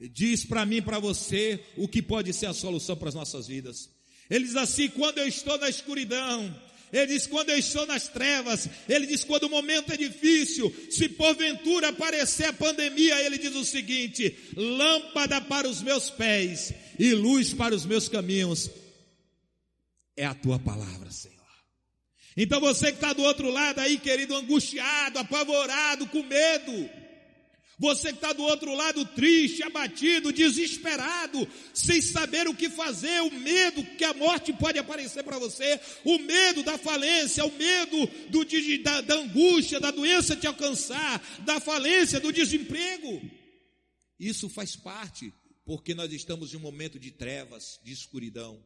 diz 0.00 0.46
para 0.46 0.64
mim, 0.64 0.80
para 0.80 0.98
você, 0.98 1.62
o 1.76 1.86
que 1.86 2.00
pode 2.00 2.32
ser 2.32 2.46
a 2.46 2.54
solução 2.54 2.96
para 2.96 3.10
as 3.10 3.14
nossas 3.14 3.46
vidas. 3.48 3.90
Ele 4.30 4.46
diz 4.46 4.56
assim: 4.56 4.88
quando 4.88 5.18
eu 5.18 5.28
estou 5.28 5.58
na 5.58 5.68
escuridão, 5.68 6.58
ele 6.92 7.06
diz 7.08 7.26
quando 7.26 7.50
eu 7.50 7.58
estou 7.58 7.86
nas 7.86 8.08
trevas, 8.08 8.68
ele 8.88 9.06
diz 9.06 9.22
quando 9.24 9.44
o 9.44 9.50
momento 9.50 9.92
é 9.92 9.96
difícil, 9.96 10.74
se 10.90 11.08
porventura 11.08 11.88
aparecer 11.88 12.46
a 12.46 12.52
pandemia, 12.52 13.20
ele 13.24 13.38
diz 13.38 13.54
o 13.54 13.64
seguinte: 13.64 14.36
lâmpada 14.56 15.40
para 15.40 15.68
os 15.68 15.82
meus 15.82 16.10
pés 16.10 16.72
e 16.98 17.12
luz 17.12 17.52
para 17.52 17.74
os 17.74 17.86
meus 17.86 18.08
caminhos, 18.08 18.70
é 20.16 20.26
a 20.26 20.34
tua 20.34 20.58
palavra, 20.58 21.10
Senhor. 21.10 21.40
Então 22.36 22.60
você 22.60 22.86
que 22.86 22.98
está 22.98 23.12
do 23.12 23.22
outro 23.22 23.50
lado 23.50 23.80
aí, 23.80 23.98
querido, 23.98 24.34
angustiado, 24.34 25.18
apavorado, 25.18 26.06
com 26.06 26.22
medo, 26.22 26.90
Você 27.80 28.08
que 28.08 28.16
está 28.16 28.34
do 28.34 28.42
outro 28.42 28.74
lado 28.74 29.06
triste, 29.06 29.62
abatido, 29.62 30.30
desesperado, 30.30 31.48
sem 31.72 32.02
saber 32.02 32.46
o 32.46 32.54
que 32.54 32.68
fazer, 32.68 33.22
o 33.22 33.30
medo 33.30 33.82
que 33.96 34.04
a 34.04 34.12
morte 34.12 34.52
pode 34.52 34.78
aparecer 34.78 35.24
para 35.24 35.38
você, 35.38 35.80
o 36.04 36.18
medo 36.18 36.62
da 36.62 36.76
falência, 36.76 37.42
o 37.42 37.56
medo 37.56 38.06
do, 38.28 38.44
da, 38.82 39.00
da 39.00 39.14
angústia, 39.14 39.80
da 39.80 39.90
doença 39.90 40.36
te 40.36 40.46
alcançar, 40.46 41.26
da 41.38 41.58
falência, 41.58 42.20
do 42.20 42.30
desemprego. 42.30 43.22
Isso 44.18 44.50
faz 44.50 44.76
parte, 44.76 45.32
porque 45.64 45.94
nós 45.94 46.12
estamos 46.12 46.52
em 46.52 46.58
um 46.58 46.60
momento 46.60 46.98
de 46.98 47.10
trevas, 47.10 47.80
de 47.82 47.92
escuridão. 47.92 48.62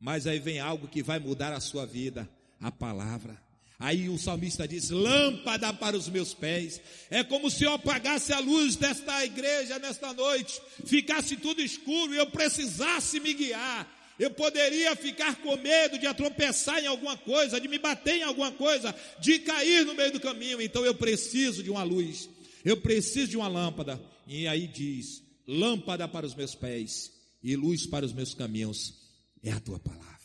Mas 0.00 0.26
aí 0.26 0.38
vem 0.38 0.58
algo 0.58 0.88
que 0.88 1.02
vai 1.02 1.18
mudar 1.18 1.52
a 1.52 1.60
sua 1.60 1.84
vida, 1.84 2.26
a 2.58 2.72
palavra. 2.72 3.46
Aí 3.78 4.08
o 4.08 4.18
salmista 4.18 4.66
diz: 4.66 4.90
lâmpada 4.90 5.72
para 5.72 5.96
os 5.96 6.08
meus 6.08 6.34
pés. 6.34 6.80
É 7.10 7.22
como 7.22 7.48
se 7.48 7.64
eu 7.64 7.72
apagasse 7.72 8.32
a 8.32 8.40
luz 8.40 8.74
desta 8.74 9.24
igreja 9.24 9.78
nesta 9.78 10.12
noite, 10.12 10.60
ficasse 10.84 11.36
tudo 11.36 11.62
escuro 11.62 12.12
e 12.12 12.16
eu 12.16 12.26
precisasse 12.26 13.20
me 13.20 13.32
guiar. 13.32 13.96
Eu 14.18 14.32
poderia 14.32 14.96
ficar 14.96 15.36
com 15.36 15.56
medo 15.56 15.96
de 15.96 16.12
tropeçar 16.12 16.82
em 16.82 16.88
alguma 16.88 17.16
coisa, 17.16 17.60
de 17.60 17.68
me 17.68 17.78
bater 17.78 18.16
em 18.16 18.24
alguma 18.24 18.50
coisa, 18.50 18.92
de 19.20 19.38
cair 19.38 19.86
no 19.86 19.94
meio 19.94 20.10
do 20.10 20.18
caminho. 20.18 20.60
Então 20.60 20.84
eu 20.84 20.94
preciso 20.94 21.62
de 21.62 21.70
uma 21.70 21.84
luz, 21.84 22.28
eu 22.64 22.76
preciso 22.78 23.28
de 23.28 23.36
uma 23.36 23.46
lâmpada. 23.46 24.00
E 24.26 24.48
aí 24.48 24.66
diz: 24.66 25.22
lâmpada 25.46 26.08
para 26.08 26.26
os 26.26 26.34
meus 26.34 26.54
pés 26.56 27.12
e 27.40 27.54
luz 27.54 27.86
para 27.86 28.04
os 28.04 28.12
meus 28.12 28.34
caminhos 28.34 28.94
é 29.40 29.52
a 29.52 29.60
tua 29.60 29.78
palavra. 29.78 30.17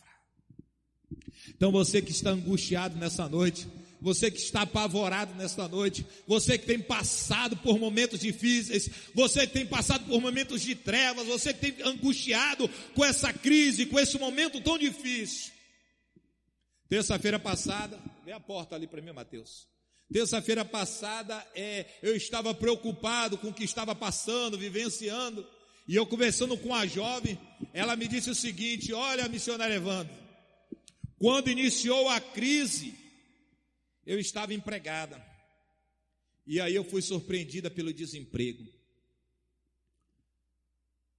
Então 1.50 1.70
você 1.70 2.00
que 2.00 2.10
está 2.10 2.30
angustiado 2.30 2.96
nessa 2.96 3.28
noite, 3.28 3.66
você 4.04 4.30
que 4.30 4.38
está 4.38 4.62
apavorado 4.62 5.34
nesta 5.34 5.66
noite, 5.66 6.04
você 6.26 6.58
que 6.58 6.66
tem 6.66 6.78
passado 6.78 7.56
por 7.56 7.78
momentos 7.78 8.20
difíceis, 8.20 8.90
você 9.14 9.46
que 9.46 9.54
tem 9.54 9.66
passado 9.66 10.04
por 10.04 10.20
momentos 10.20 10.60
de 10.60 10.74
trevas, 10.74 11.26
você 11.26 11.54
que 11.54 11.72
tem 11.72 11.86
angustiado 11.86 12.68
com 12.94 13.02
essa 13.02 13.32
crise, 13.32 13.86
com 13.86 13.98
esse 13.98 14.18
momento 14.18 14.60
tão 14.60 14.76
difícil. 14.76 15.54
Terça-feira 16.86 17.38
passada, 17.38 17.98
vê 18.24 18.32
a 18.32 18.38
porta 18.38 18.74
ali 18.74 18.86
para 18.86 19.00
mim, 19.00 19.10
Mateus. 19.10 19.66
Terça-feira 20.12 20.66
passada, 20.66 21.42
é, 21.54 21.86
eu 22.02 22.14
estava 22.14 22.52
preocupado 22.52 23.38
com 23.38 23.48
o 23.48 23.54
que 23.54 23.64
estava 23.64 23.94
passando, 23.94 24.58
vivenciando, 24.58 25.46
e 25.88 25.96
eu 25.96 26.04
conversando 26.04 26.58
com 26.58 26.74
a 26.74 26.86
jovem, 26.86 27.38
ela 27.72 27.96
me 27.96 28.06
disse 28.06 28.28
o 28.28 28.34
seguinte: 28.34 28.92
Olha, 28.92 29.28
missionário 29.28 29.74
Evandro, 29.74 30.14
quando 31.24 31.48
iniciou 31.48 32.06
a 32.10 32.20
crise, 32.20 32.94
eu 34.04 34.20
estava 34.20 34.52
empregada. 34.52 35.24
E 36.46 36.60
aí 36.60 36.74
eu 36.74 36.84
fui 36.84 37.00
surpreendida 37.00 37.70
pelo 37.70 37.94
desemprego. 37.94 38.62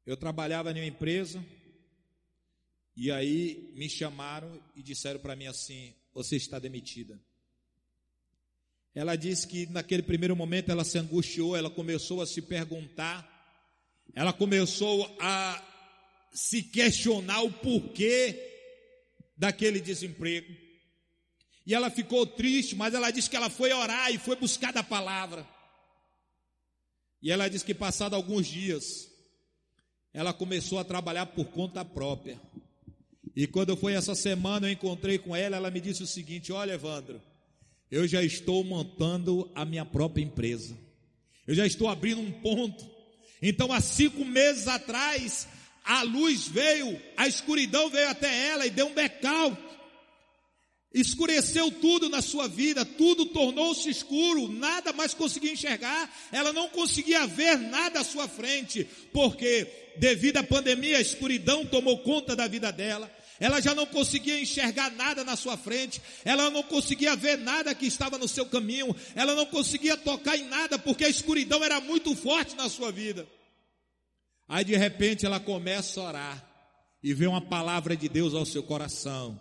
Eu 0.05 0.15
trabalhava 0.15 0.69
em 0.69 0.75
uma 0.75 0.85
empresa 0.85 1.43
e 2.95 3.09
aí 3.09 3.73
me 3.73 3.89
chamaram 3.89 4.61
e 4.75 4.83
disseram 4.83 5.19
para 5.19 5.35
mim 5.35 5.47
assim: 5.47 5.95
"Você 6.13 6.35
está 6.35 6.59
demitida". 6.59 7.19
Ela 8.93 9.15
disse 9.15 9.47
que 9.47 9.65
naquele 9.65 10.03
primeiro 10.03 10.35
momento 10.35 10.69
ela 10.69 10.83
se 10.83 10.99
angustiou, 10.99 11.55
ela 11.55 11.71
começou 11.71 12.21
a 12.21 12.27
se 12.27 12.43
perguntar, 12.43 13.25
ela 14.13 14.31
começou 14.31 15.17
a 15.19 16.29
se 16.31 16.61
questionar 16.61 17.41
o 17.41 17.51
porquê 17.51 18.51
daquele 19.37 19.79
desemprego. 19.79 20.53
E 21.65 21.73
ela 21.73 21.89
ficou 21.89 22.25
triste, 22.25 22.75
mas 22.75 22.93
ela 22.93 23.11
disse 23.11 23.29
que 23.29 23.35
ela 23.35 23.49
foi 23.49 23.73
orar 23.73 24.11
e 24.13 24.17
foi 24.17 24.35
buscar 24.35 24.71
da 24.71 24.83
palavra. 24.83 25.47
E 27.21 27.31
ela 27.31 27.47
disse 27.47 27.65
que 27.65 27.73
passado 27.73 28.15
alguns 28.15 28.45
dias, 28.45 29.09
ela 30.13 30.31
começou 30.31 30.77
a 30.77 30.83
trabalhar 30.83 31.25
por 31.25 31.45
conta 31.45 31.83
própria. 31.83 32.39
E 33.35 33.47
quando 33.47 33.75
foi 33.75 33.93
essa 33.93 34.13
semana, 34.13 34.67
eu 34.67 34.71
encontrei 34.71 35.17
com 35.17 35.35
ela, 35.35 35.57
ela 35.57 35.71
me 35.71 35.81
disse 35.81 36.03
o 36.03 36.07
seguinte: 36.07 36.53
Olha, 36.53 36.73
Evandro, 36.73 37.21
eu 37.89 38.07
já 38.07 38.23
estou 38.23 38.63
montando 38.63 39.51
a 39.55 39.65
minha 39.65 39.83
própria 39.83 40.23
empresa. 40.23 40.77
Eu 41.47 41.55
já 41.55 41.65
estou 41.65 41.89
abrindo 41.89 42.21
um 42.21 42.31
ponto. 42.31 42.89
Então, 43.41 43.71
há 43.73 43.81
cinco 43.81 44.23
meses 44.23 44.67
atrás, 44.67 45.47
a 45.85 46.01
luz 46.01 46.47
veio, 46.47 46.99
a 47.15 47.27
escuridão 47.27 47.89
veio 47.89 48.09
até 48.09 48.47
ela 48.47 48.65
e 48.65 48.71
deu 48.71 48.87
um 48.87 48.93
blackout. 48.93 49.55
Escureceu 50.91 51.69
tudo 51.69 52.07
na 52.09 52.21
sua 52.21 52.47
vida, 52.47 52.85
tudo 52.85 53.25
tornou-se 53.25 53.89
escuro, 53.89 54.47
nada 54.47 54.93
mais 54.93 55.13
conseguia 55.13 55.51
enxergar, 55.51 56.09
ela 56.31 56.53
não 56.53 56.69
conseguia 56.69 57.27
ver 57.27 57.57
nada 57.57 57.99
à 57.99 58.03
sua 58.03 58.29
frente, 58.29 58.87
porque 59.11 59.67
devido 59.97 60.37
à 60.37 60.43
pandemia 60.43 60.97
a 60.97 61.01
escuridão 61.01 61.65
tomou 61.65 61.99
conta 61.99 62.33
da 62.33 62.47
vida 62.47 62.71
dela. 62.71 63.11
Ela 63.39 63.59
já 63.59 63.75
não 63.75 63.85
conseguia 63.85 64.39
enxergar 64.39 64.89
nada 64.91 65.25
na 65.25 65.35
sua 65.35 65.57
frente, 65.57 66.01
ela 66.23 66.49
não 66.49 66.63
conseguia 66.63 67.13
ver 67.13 67.37
nada 67.37 67.75
que 67.75 67.85
estava 67.85 68.17
no 68.17 68.29
seu 68.29 68.45
caminho, 68.45 68.95
ela 69.13 69.35
não 69.35 69.45
conseguia 69.45 69.97
tocar 69.97 70.37
em 70.37 70.45
nada 70.45 70.79
porque 70.79 71.03
a 71.03 71.09
escuridão 71.09 71.61
era 71.61 71.81
muito 71.81 72.15
forte 72.15 72.55
na 72.55 72.69
sua 72.69 72.89
vida. 72.89 73.27
Aí 74.47 74.63
de 74.63 74.75
repente 74.75 75.25
ela 75.25 75.39
começa 75.39 75.99
a 75.99 76.03
orar 76.03 76.49
e 77.03 77.13
vê 77.13 77.27
uma 77.27 77.41
palavra 77.41 77.95
de 77.95 78.07
Deus 78.07 78.33
ao 78.33 78.45
seu 78.45 78.63
coração. 78.63 79.39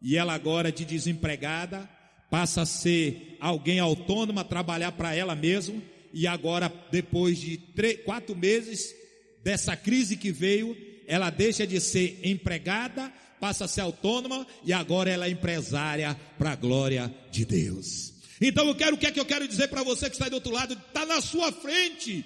E 0.00 0.16
ela 0.16 0.34
agora 0.34 0.70
de 0.70 0.84
desempregada 0.84 1.88
passa 2.30 2.62
a 2.62 2.66
ser 2.66 3.36
alguém 3.40 3.78
autônoma, 3.78 4.44
trabalhar 4.44 4.92
para 4.92 5.14
ela 5.14 5.34
mesma. 5.34 5.80
E 6.12 6.26
agora, 6.26 6.72
depois 6.90 7.38
de 7.38 7.56
três, 7.56 8.02
quatro 8.04 8.36
meses 8.36 8.94
dessa 9.42 9.76
crise 9.76 10.16
que 10.16 10.30
veio, 10.30 10.76
ela 11.06 11.30
deixa 11.30 11.66
de 11.66 11.80
ser 11.80 12.20
empregada, 12.24 13.12
passa 13.40 13.64
a 13.64 13.68
ser 13.68 13.82
autônoma 13.82 14.46
e 14.64 14.72
agora 14.72 15.10
ela 15.10 15.26
é 15.26 15.30
empresária 15.30 16.18
para 16.38 16.52
a 16.52 16.56
glória 16.56 17.12
de 17.30 17.44
Deus. 17.44 18.12
Então 18.40 18.66
eu 18.66 18.74
quero, 18.74 18.96
o 18.96 18.98
que 18.98 19.06
é 19.06 19.12
que 19.12 19.20
eu 19.20 19.24
quero 19.24 19.46
dizer 19.46 19.68
para 19.68 19.82
você 19.82 20.08
que 20.08 20.16
está 20.16 20.28
do 20.28 20.34
outro 20.34 20.52
lado? 20.52 20.74
Está 20.74 21.06
na 21.06 21.20
sua 21.20 21.52
frente. 21.52 22.24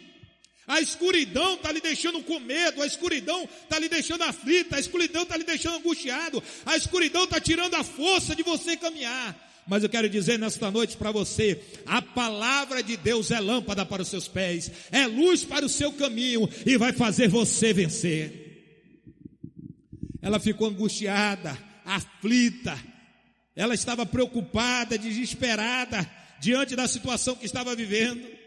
A 0.68 0.82
escuridão 0.82 1.54
está 1.54 1.72
lhe 1.72 1.80
deixando 1.80 2.22
com 2.22 2.38
medo, 2.38 2.82
a 2.82 2.86
escuridão 2.86 3.48
está 3.62 3.78
lhe 3.78 3.88
deixando 3.88 4.22
aflita, 4.22 4.76
a 4.76 4.80
escuridão 4.80 5.22
está 5.22 5.34
lhe 5.34 5.44
deixando 5.44 5.78
angustiado, 5.78 6.42
a 6.66 6.76
escuridão 6.76 7.24
está 7.24 7.40
tirando 7.40 7.74
a 7.74 7.82
força 7.82 8.36
de 8.36 8.42
você 8.42 8.76
caminhar. 8.76 9.34
Mas 9.66 9.82
eu 9.82 9.88
quero 9.88 10.08
dizer 10.10 10.38
nesta 10.38 10.70
noite 10.70 10.94
para 10.96 11.10
você: 11.10 11.58
a 11.86 12.02
palavra 12.02 12.82
de 12.82 12.98
Deus 12.98 13.30
é 13.30 13.40
lâmpada 13.40 13.86
para 13.86 14.02
os 14.02 14.08
seus 14.08 14.28
pés, 14.28 14.70
é 14.92 15.06
luz 15.06 15.42
para 15.42 15.64
o 15.64 15.70
seu 15.70 15.90
caminho 15.92 16.46
e 16.66 16.76
vai 16.76 16.92
fazer 16.92 17.28
você 17.28 17.72
vencer. 17.72 18.46
Ela 20.20 20.38
ficou 20.38 20.68
angustiada, 20.68 21.56
aflita, 21.82 22.78
ela 23.56 23.74
estava 23.74 24.04
preocupada, 24.04 24.98
desesperada 24.98 26.06
diante 26.40 26.76
da 26.76 26.86
situação 26.86 27.36
que 27.36 27.46
estava 27.46 27.74
vivendo. 27.74 28.37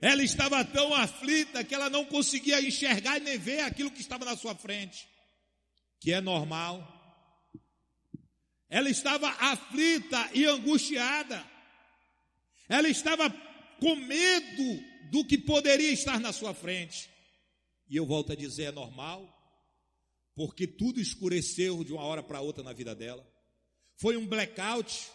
Ela 0.00 0.22
estava 0.22 0.64
tão 0.64 0.94
aflita 0.94 1.64
que 1.64 1.74
ela 1.74 1.88
não 1.88 2.04
conseguia 2.04 2.60
enxergar 2.60 3.20
nem 3.20 3.38
ver 3.38 3.60
aquilo 3.60 3.90
que 3.90 4.00
estava 4.00 4.24
na 4.24 4.36
sua 4.36 4.54
frente, 4.54 5.08
que 6.00 6.12
é 6.12 6.20
normal. 6.20 6.90
Ela 8.68 8.90
estava 8.90 9.28
aflita 9.28 10.30
e 10.34 10.44
angustiada. 10.44 11.44
Ela 12.68 12.88
estava 12.88 13.30
com 13.80 13.96
medo 13.96 14.84
do 15.10 15.24
que 15.24 15.38
poderia 15.38 15.90
estar 15.90 16.18
na 16.18 16.32
sua 16.32 16.54
frente. 16.54 17.08
E 17.88 17.96
eu 17.96 18.06
volto 18.06 18.32
a 18.32 18.36
dizer, 18.36 18.64
é 18.64 18.72
normal, 18.72 19.28
porque 20.34 20.66
tudo 20.66 21.00
escureceu 21.00 21.84
de 21.84 21.92
uma 21.92 22.02
hora 22.02 22.22
para 22.22 22.40
outra 22.40 22.64
na 22.64 22.72
vida 22.72 22.94
dela. 22.94 23.26
Foi 23.96 24.16
um 24.16 24.26
blackout, 24.26 25.06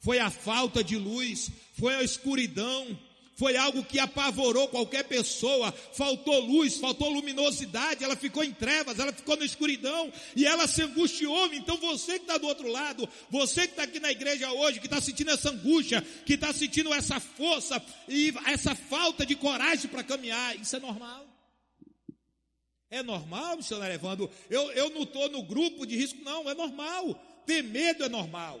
foi 0.00 0.18
a 0.18 0.30
falta 0.30 0.84
de 0.84 0.96
luz, 0.96 1.50
foi 1.78 1.94
a 1.96 2.02
escuridão, 2.02 2.98
foi 3.38 3.56
algo 3.56 3.84
que 3.84 4.00
apavorou 4.00 4.66
qualquer 4.66 5.04
pessoa. 5.04 5.70
Faltou 5.70 6.40
luz, 6.40 6.76
faltou 6.76 7.08
luminosidade, 7.08 8.02
ela 8.02 8.16
ficou 8.16 8.42
em 8.42 8.52
trevas, 8.52 8.98
ela 8.98 9.12
ficou 9.12 9.36
na 9.36 9.44
escuridão 9.44 10.12
e 10.34 10.44
ela 10.44 10.66
se 10.66 10.82
angustiou. 10.82 11.54
Então 11.54 11.76
você 11.76 12.14
que 12.14 12.24
está 12.24 12.36
do 12.36 12.48
outro 12.48 12.66
lado, 12.66 13.08
você 13.30 13.68
que 13.68 13.74
está 13.74 13.84
aqui 13.84 14.00
na 14.00 14.10
igreja 14.10 14.50
hoje, 14.50 14.80
que 14.80 14.86
está 14.86 15.00
sentindo 15.00 15.30
essa 15.30 15.50
angústia, 15.50 16.04
que 16.26 16.34
está 16.34 16.52
sentindo 16.52 16.92
essa 16.92 17.20
força 17.20 17.80
e 18.08 18.34
essa 18.44 18.74
falta 18.74 19.24
de 19.24 19.36
coragem 19.36 19.88
para 19.88 20.02
caminhar, 20.02 20.60
isso 20.60 20.74
é 20.74 20.80
normal. 20.80 21.24
É 22.90 23.04
normal, 23.04 23.58
missionário 23.58 23.94
Evandro. 23.94 24.28
Eu, 24.50 24.72
eu 24.72 24.90
não 24.90 25.04
estou 25.04 25.30
no 25.30 25.44
grupo 25.44 25.86
de 25.86 25.94
risco, 25.94 26.18
não, 26.24 26.50
é 26.50 26.54
normal. 26.54 27.14
Ter 27.46 27.62
medo 27.62 28.02
é 28.02 28.08
normal. 28.08 28.60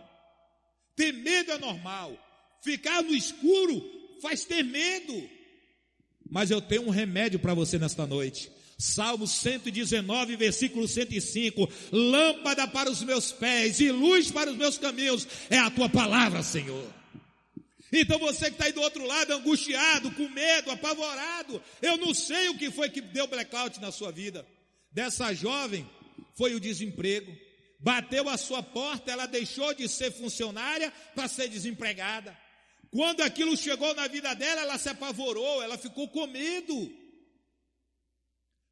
Ter 0.94 1.12
medo 1.12 1.50
é 1.50 1.58
normal. 1.58 2.16
Ficar 2.60 3.02
no 3.02 3.12
escuro 3.12 3.98
faz 4.20 4.44
ter 4.44 4.62
medo. 4.62 5.28
Mas 6.30 6.50
eu 6.50 6.60
tenho 6.60 6.86
um 6.86 6.90
remédio 6.90 7.38
para 7.38 7.54
você 7.54 7.78
nesta 7.78 8.06
noite. 8.06 8.50
Salmo 8.78 9.26
119, 9.26 10.36
versículo 10.36 10.86
105: 10.86 11.68
Lâmpada 11.90 12.68
para 12.68 12.90
os 12.90 13.02
meus 13.02 13.32
pés 13.32 13.80
e 13.80 13.90
luz 13.90 14.30
para 14.30 14.50
os 14.50 14.56
meus 14.56 14.78
caminhos 14.78 15.26
é 15.50 15.58
a 15.58 15.70
tua 15.70 15.88
palavra, 15.88 16.42
Senhor. 16.42 16.86
Então 17.92 18.18
você 18.18 18.46
que 18.46 18.52
está 18.52 18.66
aí 18.66 18.72
do 18.72 18.82
outro 18.82 19.04
lado, 19.06 19.32
angustiado, 19.32 20.10
com 20.12 20.28
medo, 20.28 20.70
apavorado, 20.70 21.60
eu 21.80 21.96
não 21.96 22.12
sei 22.12 22.50
o 22.50 22.58
que 22.58 22.70
foi 22.70 22.90
que 22.90 23.00
deu 23.00 23.26
blackout 23.26 23.80
na 23.80 23.90
sua 23.90 24.12
vida. 24.12 24.46
Dessa 24.92 25.32
jovem 25.32 25.88
foi 26.36 26.54
o 26.54 26.60
desemprego. 26.60 27.34
Bateu 27.80 28.28
a 28.28 28.36
sua 28.36 28.62
porta, 28.62 29.10
ela 29.10 29.26
deixou 29.26 29.72
de 29.72 29.88
ser 29.88 30.12
funcionária 30.12 30.92
para 31.14 31.28
ser 31.28 31.48
desempregada. 31.48 32.36
Quando 32.90 33.20
aquilo 33.20 33.56
chegou 33.56 33.94
na 33.94 34.08
vida 34.08 34.34
dela, 34.34 34.62
ela 34.62 34.78
se 34.78 34.88
apavorou, 34.88 35.62
ela 35.62 35.76
ficou 35.76 36.08
com 36.08 36.26
medo. 36.26 36.90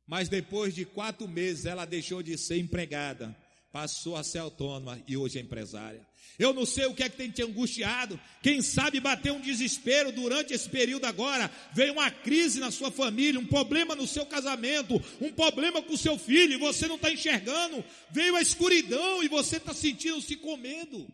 Mas 0.07 0.29
depois 0.29 0.75
de 0.75 0.85
quatro 0.85 1.27
meses, 1.27 1.67
ela 1.67 1.85
deixou 1.85 2.23
de 2.23 2.39
ser 2.39 2.59
empregada, 2.59 3.37
passou 3.73 4.17
a 4.17 4.23
ser 4.23 4.39
autônoma 4.39 5.03
e 5.07 5.17
hoje 5.17 5.39
é 5.39 5.43
empresária. 5.43 6.07
Eu 6.39 6.53
não 6.53 6.67
sei 6.67 6.87
o 6.87 6.95
que 6.95 7.03
é 7.03 7.09
que 7.09 7.17
tem 7.17 7.31
te 7.31 7.43
angustiado. 7.43 8.21
Quem 8.43 8.61
sabe 8.61 9.01
bateu 9.01 9.35
um 9.35 9.41
desespero 9.41 10.13
durante 10.13 10.53
esse 10.53 10.69
período 10.69 11.07
agora. 11.07 11.51
Veio 11.73 11.95
uma 11.95 12.11
crise 12.11 12.61
na 12.61 12.71
sua 12.71 12.91
família, 12.91 13.41
um 13.41 13.47
problema 13.47 13.95
no 13.95 14.07
seu 14.07 14.27
casamento, 14.27 15.03
um 15.21 15.33
problema 15.33 15.83
com 15.83 15.95
o 15.95 15.99
seu 15.99 16.19
filho 16.19 16.53
e 16.53 16.59
você 16.59 16.87
não 16.87 16.97
está 16.97 17.11
enxergando. 17.11 17.83
Veio 18.11 18.37
a 18.37 18.43
escuridão 18.43 19.23
e 19.23 19.29
você 19.29 19.57
está 19.57 19.73
sentindo-se 19.73 20.37
com 20.37 20.57
medo. 20.57 21.07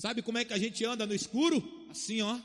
Sabe 0.00 0.22
como 0.22 0.38
é 0.38 0.46
que 0.46 0.54
a 0.54 0.58
gente 0.58 0.82
anda 0.82 1.04
no 1.04 1.14
escuro? 1.14 1.62
Assim, 1.90 2.22
ó, 2.22 2.40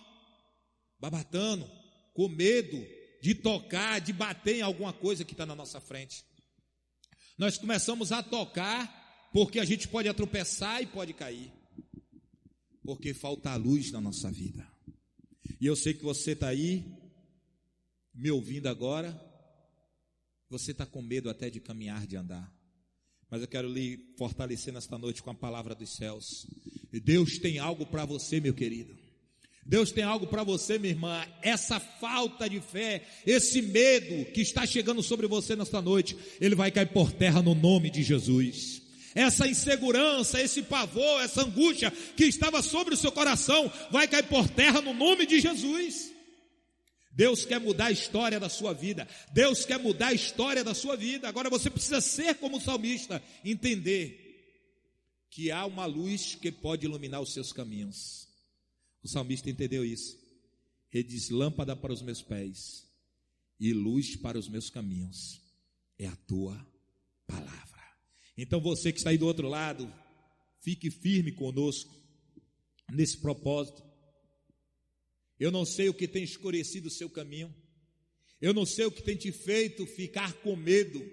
babatando, 1.00 1.66
com 2.14 2.28
medo 2.28 2.86
de 3.22 3.34
tocar, 3.34 4.02
de 4.02 4.12
bater 4.12 4.58
em 4.58 4.62
alguma 4.62 4.92
coisa 4.92 5.24
que 5.24 5.32
está 5.32 5.46
na 5.46 5.56
nossa 5.56 5.80
frente. 5.80 6.26
Nós 7.38 7.58
começamos 7.58 8.12
a 8.12 8.22
tocar 8.22 9.30
porque 9.32 9.58
a 9.62 9.64
gente 9.64 9.88
pode 9.88 10.14
tropeçar 10.14 10.84
e 10.84 10.86
pode 10.86 11.14
cair, 11.14 11.50
porque 12.84 13.14
falta 13.14 13.56
luz 13.56 13.90
na 13.90 14.02
nossa 14.02 14.30
vida. 14.30 14.70
E 15.62 15.66
eu 15.66 15.78
sei 15.78 15.94
que 15.94 16.04
você 16.04 16.34
está 16.34 16.50
aí, 16.50 16.84
me 18.14 18.32
ouvindo 18.32 18.68
agora, 18.68 19.18
você 20.50 20.72
está 20.72 20.86
com 20.86 21.02
medo 21.02 21.30
até 21.30 21.50
de 21.50 21.62
caminhar, 21.62 22.06
de 22.06 22.18
andar. 22.18 22.54
Mas 23.30 23.42
eu 23.42 23.48
quero 23.48 23.68
lhe 23.68 24.00
fortalecer 24.18 24.74
nesta 24.74 24.98
noite 24.98 25.22
com 25.22 25.32
a 25.32 25.36
palavra 25.36 25.74
dos 25.74 25.96
céus. 25.96 26.48
E 26.94 27.00
Deus 27.00 27.38
tem 27.38 27.60
algo 27.60 27.86
para 27.86 28.06
você, 28.06 28.40
meu 28.40 28.54
querido. 28.54 28.96
Deus 29.66 29.92
tem 29.92 30.04
algo 30.04 30.28
para 30.28 30.44
você, 30.44 30.78
minha 30.78 30.94
irmã. 30.94 31.26
Essa 31.42 31.80
falta 31.80 32.48
de 32.48 32.62
fé, 32.62 33.04
esse 33.26 33.62
medo 33.64 34.32
que 34.32 34.42
está 34.42 34.66
chegando 34.66 35.02
sobre 35.02 35.26
você 35.26 35.56
nesta 35.56 35.82
noite, 35.82 36.16
ele 36.40 36.54
vai 36.54 36.70
cair 36.70 36.90
por 36.90 37.12
terra 37.12 37.42
no 37.42 37.56
nome 37.56 37.90
de 37.90 38.04
Jesus. 38.04 38.84
Essa 39.16 39.48
insegurança, 39.48 40.40
esse 40.40 40.62
pavor, 40.62 41.22
essa 41.22 41.42
angústia 41.42 41.92
que 42.16 42.26
estava 42.26 42.62
sobre 42.62 42.94
o 42.94 42.98
seu 42.98 43.12
coração, 43.12 43.72
vai 43.90 44.08
cair 44.08 44.28
por 44.28 44.48
terra 44.48 44.82
no 44.82 44.94
nome 44.94 45.26
de 45.26 45.40
Jesus. 45.40 46.15
Deus 47.16 47.46
quer 47.46 47.60
mudar 47.62 47.86
a 47.86 47.92
história 47.92 48.40
da 48.40 48.50
sua 48.50 48.74
vida. 48.74 49.08
Deus 49.32 49.66
quer 49.66 49.80
mudar 49.80 50.08
a 50.08 50.14
história 50.14 50.64
da 50.64 50.74
sua 50.74 50.98
vida. 50.98 51.30
Agora 51.30 51.50
você 51.50 51.70
precisa 51.70 52.02
ser 52.02 52.36
como 52.36 52.58
o 52.58 52.62
salmista, 52.62 53.24
entender 53.44 54.26
que 55.30 55.50
há 55.50 55.66
uma 55.66 55.86
luz 55.86 56.36
que 56.36 56.52
pode 56.52 56.86
iluminar 56.86 57.22
os 57.22 57.34
seus 57.34 57.54
caminhos. 57.54 58.28
O 59.02 59.08
salmista 59.08 59.50
entendeu 59.50 59.86
isso. 59.86 60.18
Ele 60.92 61.04
diz: 61.04 61.30
Lâmpada 61.30 61.76
para 61.76 61.94
os 61.94 62.02
meus 62.02 62.22
pés 62.22 62.86
e 63.60 63.72
luz 63.72 64.18
para 64.18 64.38
os 64.38 64.50
meus 64.50 64.70
caminhos 64.70 65.42
é 65.98 66.08
a 66.08 66.16
tua 66.28 66.56
palavra. 67.26 67.82
Então 68.38 68.60
você 68.60 68.92
que 68.92 68.98
está 68.98 69.12
aí 69.12 69.18
do 69.18 69.26
outro 69.26 69.48
lado, 69.48 69.92
fique 70.60 70.92
firme 70.92 71.32
conosco 71.32 71.96
nesse 72.92 73.18
propósito. 73.18 73.85
Eu 75.40 75.52
não 75.52 75.66
sei 75.66 75.90
o 75.90 75.94
que 75.94 76.08
tem 76.08 76.24
escurecido 76.24 76.88
o 76.88 76.92
seu 76.92 77.10
caminho. 77.10 77.54
Eu 78.42 78.54
não 78.54 78.66
sei 78.66 78.86
o 78.86 78.92
que 78.92 79.02
tem 79.02 79.16
te 79.16 79.32
feito 79.32 79.86
ficar 79.86 80.34
com 80.34 80.56
medo. 80.56 81.04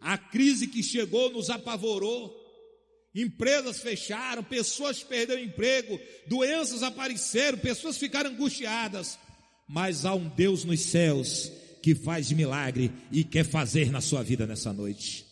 A 0.00 0.16
crise 0.16 0.66
que 0.66 0.82
chegou 0.82 1.30
nos 1.30 1.50
apavorou. 1.50 2.44
Empresas 3.14 3.80
fecharam, 3.80 4.44
pessoas 4.44 5.02
perderam 5.02 5.42
emprego, 5.42 5.98
doenças 6.26 6.82
apareceram, 6.82 7.56
pessoas 7.56 7.96
ficaram 7.96 8.30
angustiadas. 8.30 9.18
Mas 9.66 10.04
há 10.04 10.14
um 10.14 10.28
Deus 10.28 10.64
nos 10.64 10.80
céus 10.80 11.50
que 11.82 11.94
faz 11.94 12.30
milagre 12.30 12.92
e 13.10 13.24
quer 13.24 13.44
fazer 13.44 13.90
na 13.90 14.00
sua 14.00 14.22
vida 14.22 14.46
nessa 14.46 14.72
noite. 14.72 15.25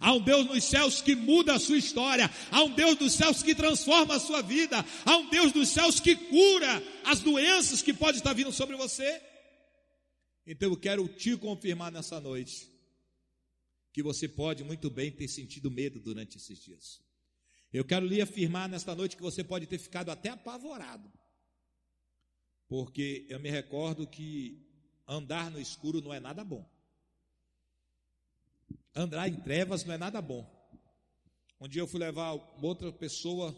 Há 0.00 0.14
um 0.14 0.20
Deus 0.20 0.46
nos 0.46 0.64
céus 0.64 1.02
que 1.02 1.14
muda 1.14 1.54
a 1.54 1.58
sua 1.58 1.76
história. 1.76 2.30
Há 2.50 2.62
um 2.62 2.74
Deus 2.74 2.96
dos 2.96 3.12
céus 3.12 3.42
que 3.42 3.54
transforma 3.54 4.14
a 4.14 4.18
sua 4.18 4.40
vida. 4.40 4.82
Há 5.04 5.16
um 5.18 5.28
Deus 5.28 5.52
dos 5.52 5.68
céus 5.68 6.00
que 6.00 6.16
cura 6.16 6.82
as 7.04 7.20
doenças 7.20 7.82
que 7.82 7.92
pode 7.92 8.16
estar 8.16 8.32
vindo 8.32 8.50
sobre 8.50 8.76
você. 8.76 9.20
Então 10.46 10.70
eu 10.70 10.76
quero 10.76 11.06
te 11.06 11.36
confirmar 11.36 11.92
nessa 11.92 12.18
noite 12.18 12.66
que 13.92 14.02
você 14.02 14.26
pode 14.26 14.64
muito 14.64 14.88
bem 14.88 15.10
ter 15.10 15.28
sentido 15.28 15.70
medo 15.70 16.00
durante 16.00 16.38
esses 16.38 16.58
dias. 16.58 17.02
Eu 17.70 17.84
quero 17.84 18.06
lhe 18.06 18.22
afirmar 18.22 18.70
nesta 18.70 18.94
noite 18.94 19.16
que 19.16 19.22
você 19.22 19.44
pode 19.44 19.66
ter 19.66 19.78
ficado 19.78 20.10
até 20.10 20.30
apavorado. 20.30 21.12
Porque 22.66 23.26
eu 23.28 23.38
me 23.38 23.50
recordo 23.50 24.06
que 24.06 24.66
andar 25.06 25.50
no 25.50 25.60
escuro 25.60 26.00
não 26.00 26.14
é 26.14 26.20
nada 26.20 26.42
bom. 26.42 26.66
Andar 28.94 29.28
em 29.28 29.36
trevas 29.36 29.84
não 29.84 29.94
é 29.94 29.98
nada 29.98 30.20
bom. 30.20 30.48
Um 31.60 31.68
dia 31.68 31.82
eu 31.82 31.86
fui 31.86 32.00
levar 32.00 32.32
outra 32.60 32.90
pessoa 32.92 33.54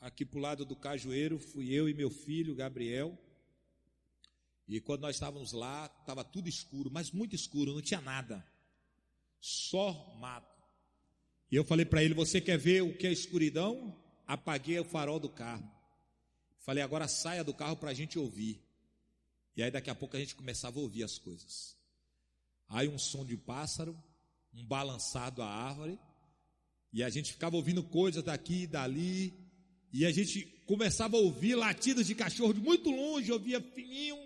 aqui 0.00 0.24
para 0.24 0.38
o 0.38 0.42
lado 0.42 0.64
do 0.64 0.74
cajueiro, 0.74 1.38
fui 1.38 1.72
eu 1.72 1.88
e 1.88 1.94
meu 1.94 2.10
filho, 2.10 2.54
Gabriel. 2.54 3.16
E 4.66 4.80
quando 4.80 5.02
nós 5.02 5.16
estávamos 5.16 5.52
lá, 5.52 5.86
estava 6.00 6.24
tudo 6.24 6.48
escuro, 6.48 6.90
mas 6.90 7.10
muito 7.12 7.36
escuro, 7.36 7.74
não 7.74 7.82
tinha 7.82 8.00
nada. 8.00 8.44
Só 9.40 10.16
mato. 10.18 10.62
E 11.50 11.56
eu 11.56 11.64
falei 11.64 11.84
para 11.84 12.02
ele: 12.02 12.14
Você 12.14 12.40
quer 12.40 12.58
ver 12.58 12.82
o 12.82 12.96
que 12.96 13.06
é 13.06 13.12
escuridão? 13.12 13.96
Apaguei 14.26 14.80
o 14.80 14.84
farol 14.84 15.20
do 15.20 15.28
carro. 15.28 15.70
Falei: 16.58 16.82
Agora 16.82 17.06
saia 17.06 17.44
do 17.44 17.54
carro 17.54 17.76
para 17.76 17.90
a 17.90 17.94
gente 17.94 18.18
ouvir. 18.18 18.60
E 19.56 19.62
aí 19.62 19.70
daqui 19.70 19.90
a 19.90 19.94
pouco 19.94 20.16
a 20.16 20.20
gente 20.20 20.34
começava 20.34 20.78
a 20.78 20.82
ouvir 20.82 21.02
as 21.02 21.18
coisas. 21.18 21.76
Aí 22.72 22.88
um 22.88 22.96
som 22.96 23.22
de 23.22 23.36
pássaro, 23.36 23.94
um 24.54 24.64
balançado 24.64 25.42
a 25.42 25.46
árvore, 25.46 25.98
e 26.90 27.02
a 27.02 27.10
gente 27.10 27.30
ficava 27.30 27.54
ouvindo 27.54 27.82
coisas 27.82 28.24
daqui 28.24 28.62
e 28.62 28.66
dali, 28.66 29.34
e 29.92 30.06
a 30.06 30.10
gente 30.10 30.42
começava 30.66 31.18
a 31.18 31.20
ouvir 31.20 31.54
latidas 31.54 32.06
de 32.06 32.14
cachorro 32.14 32.54
de 32.54 32.60
muito 32.60 32.90
longe, 32.90 33.30
ouvia 33.30 33.60
fininho, 33.60 34.16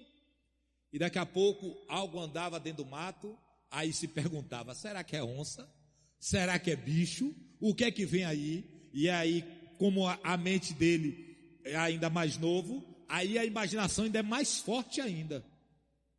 e 0.92 0.98
daqui 0.98 1.18
a 1.18 1.26
pouco 1.26 1.76
algo 1.88 2.20
andava 2.20 2.60
dentro 2.60 2.84
do 2.84 2.88
mato, 2.88 3.36
aí 3.68 3.92
se 3.92 4.06
perguntava: 4.06 4.76
será 4.76 5.02
que 5.02 5.16
é 5.16 5.24
onça? 5.24 5.68
Será 6.16 6.56
que 6.56 6.70
é 6.70 6.76
bicho? 6.76 7.34
O 7.60 7.74
que 7.74 7.82
é 7.82 7.90
que 7.90 8.06
vem 8.06 8.24
aí? 8.24 8.88
E 8.92 9.10
aí, 9.10 9.42
como 9.76 10.06
a 10.06 10.36
mente 10.36 10.72
dele 10.72 11.58
é 11.64 11.74
ainda 11.74 12.08
mais 12.08 12.38
novo, 12.38 12.86
aí 13.08 13.38
a 13.38 13.44
imaginação 13.44 14.04
ainda 14.04 14.20
é 14.20 14.22
mais 14.22 14.60
forte 14.60 15.00
ainda. 15.00 15.44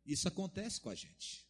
Isso 0.04 0.28
acontece 0.28 0.78
com 0.78 0.90
a 0.90 0.94
gente. 0.94 1.47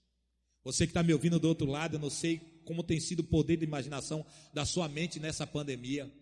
Você 0.64 0.86
que 0.86 0.90
está 0.90 1.02
me 1.02 1.12
ouvindo 1.12 1.38
do 1.38 1.48
outro 1.48 1.66
lado, 1.66 1.96
eu 1.96 2.00
não 2.00 2.10
sei 2.10 2.40
como 2.64 2.82
tem 2.82 3.00
sido 3.00 3.20
o 3.20 3.24
poder 3.24 3.56
de 3.56 3.64
imaginação 3.64 4.24
da 4.52 4.64
sua 4.66 4.88
mente 4.88 5.18
nessa 5.18 5.46
pandemia. 5.46 6.12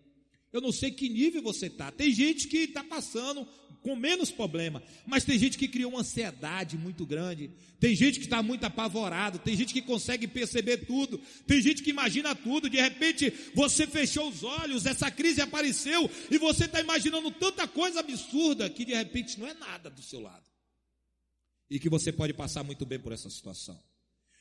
Eu 0.53 0.61
não 0.61 0.73
sei 0.73 0.91
que 0.91 1.09
nível 1.09 1.43
você 1.43 1.67
está. 1.67 1.91
Tem 1.91 2.13
gente 2.13 2.49
que 2.49 2.59
está 2.59 2.85
passando 2.85 3.47
com 3.83 3.95
menos 3.95 4.31
problema, 4.31 4.83
mas 5.07 5.23
tem 5.23 5.39
gente 5.39 5.59
que 5.59 5.69
criou 5.69 5.91
uma 5.91 6.01
ansiedade 6.01 6.79
muito 6.79 7.05
grande. 7.05 7.51
Tem 7.79 7.95
gente 7.95 8.19
que 8.19 8.25
está 8.25 8.43
muito 8.43 8.65
apavorado. 8.65 9.39
Tem 9.39 9.57
gente 9.57 9.75
que 9.75 9.83
consegue 9.83 10.27
perceber 10.27 10.87
tudo. 10.87 11.21
Tem 11.47 11.61
gente 11.61 11.83
que 11.83 11.91
imagina 11.91 12.35
tudo. 12.35 12.71
De 12.71 12.81
repente 12.81 13.33
você 13.55 13.87
fechou 13.87 14.29
os 14.29 14.43
olhos, 14.43 14.87
essa 14.87 15.11
crise 15.11 15.41
apareceu 15.41 16.11
e 16.31 16.39
você 16.39 16.65
está 16.65 16.81
imaginando 16.81 17.31
tanta 17.33 17.69
coisa 17.69 18.01
absurda 18.01 18.71
que 18.71 18.85
de 18.85 18.95
repente 18.95 19.39
não 19.39 19.47
é 19.47 19.55
nada 19.55 19.91
do 19.91 20.03
seu 20.03 20.21
lado. 20.21 20.47
E 21.69 21.79
que 21.79 21.89
você 21.89 22.13
pode 22.13 22.33
passar 22.33 22.63
muito 22.63 22.87
bem 22.87 22.99
por 22.99 23.13
essa 23.13 23.29
situação. 23.29 23.79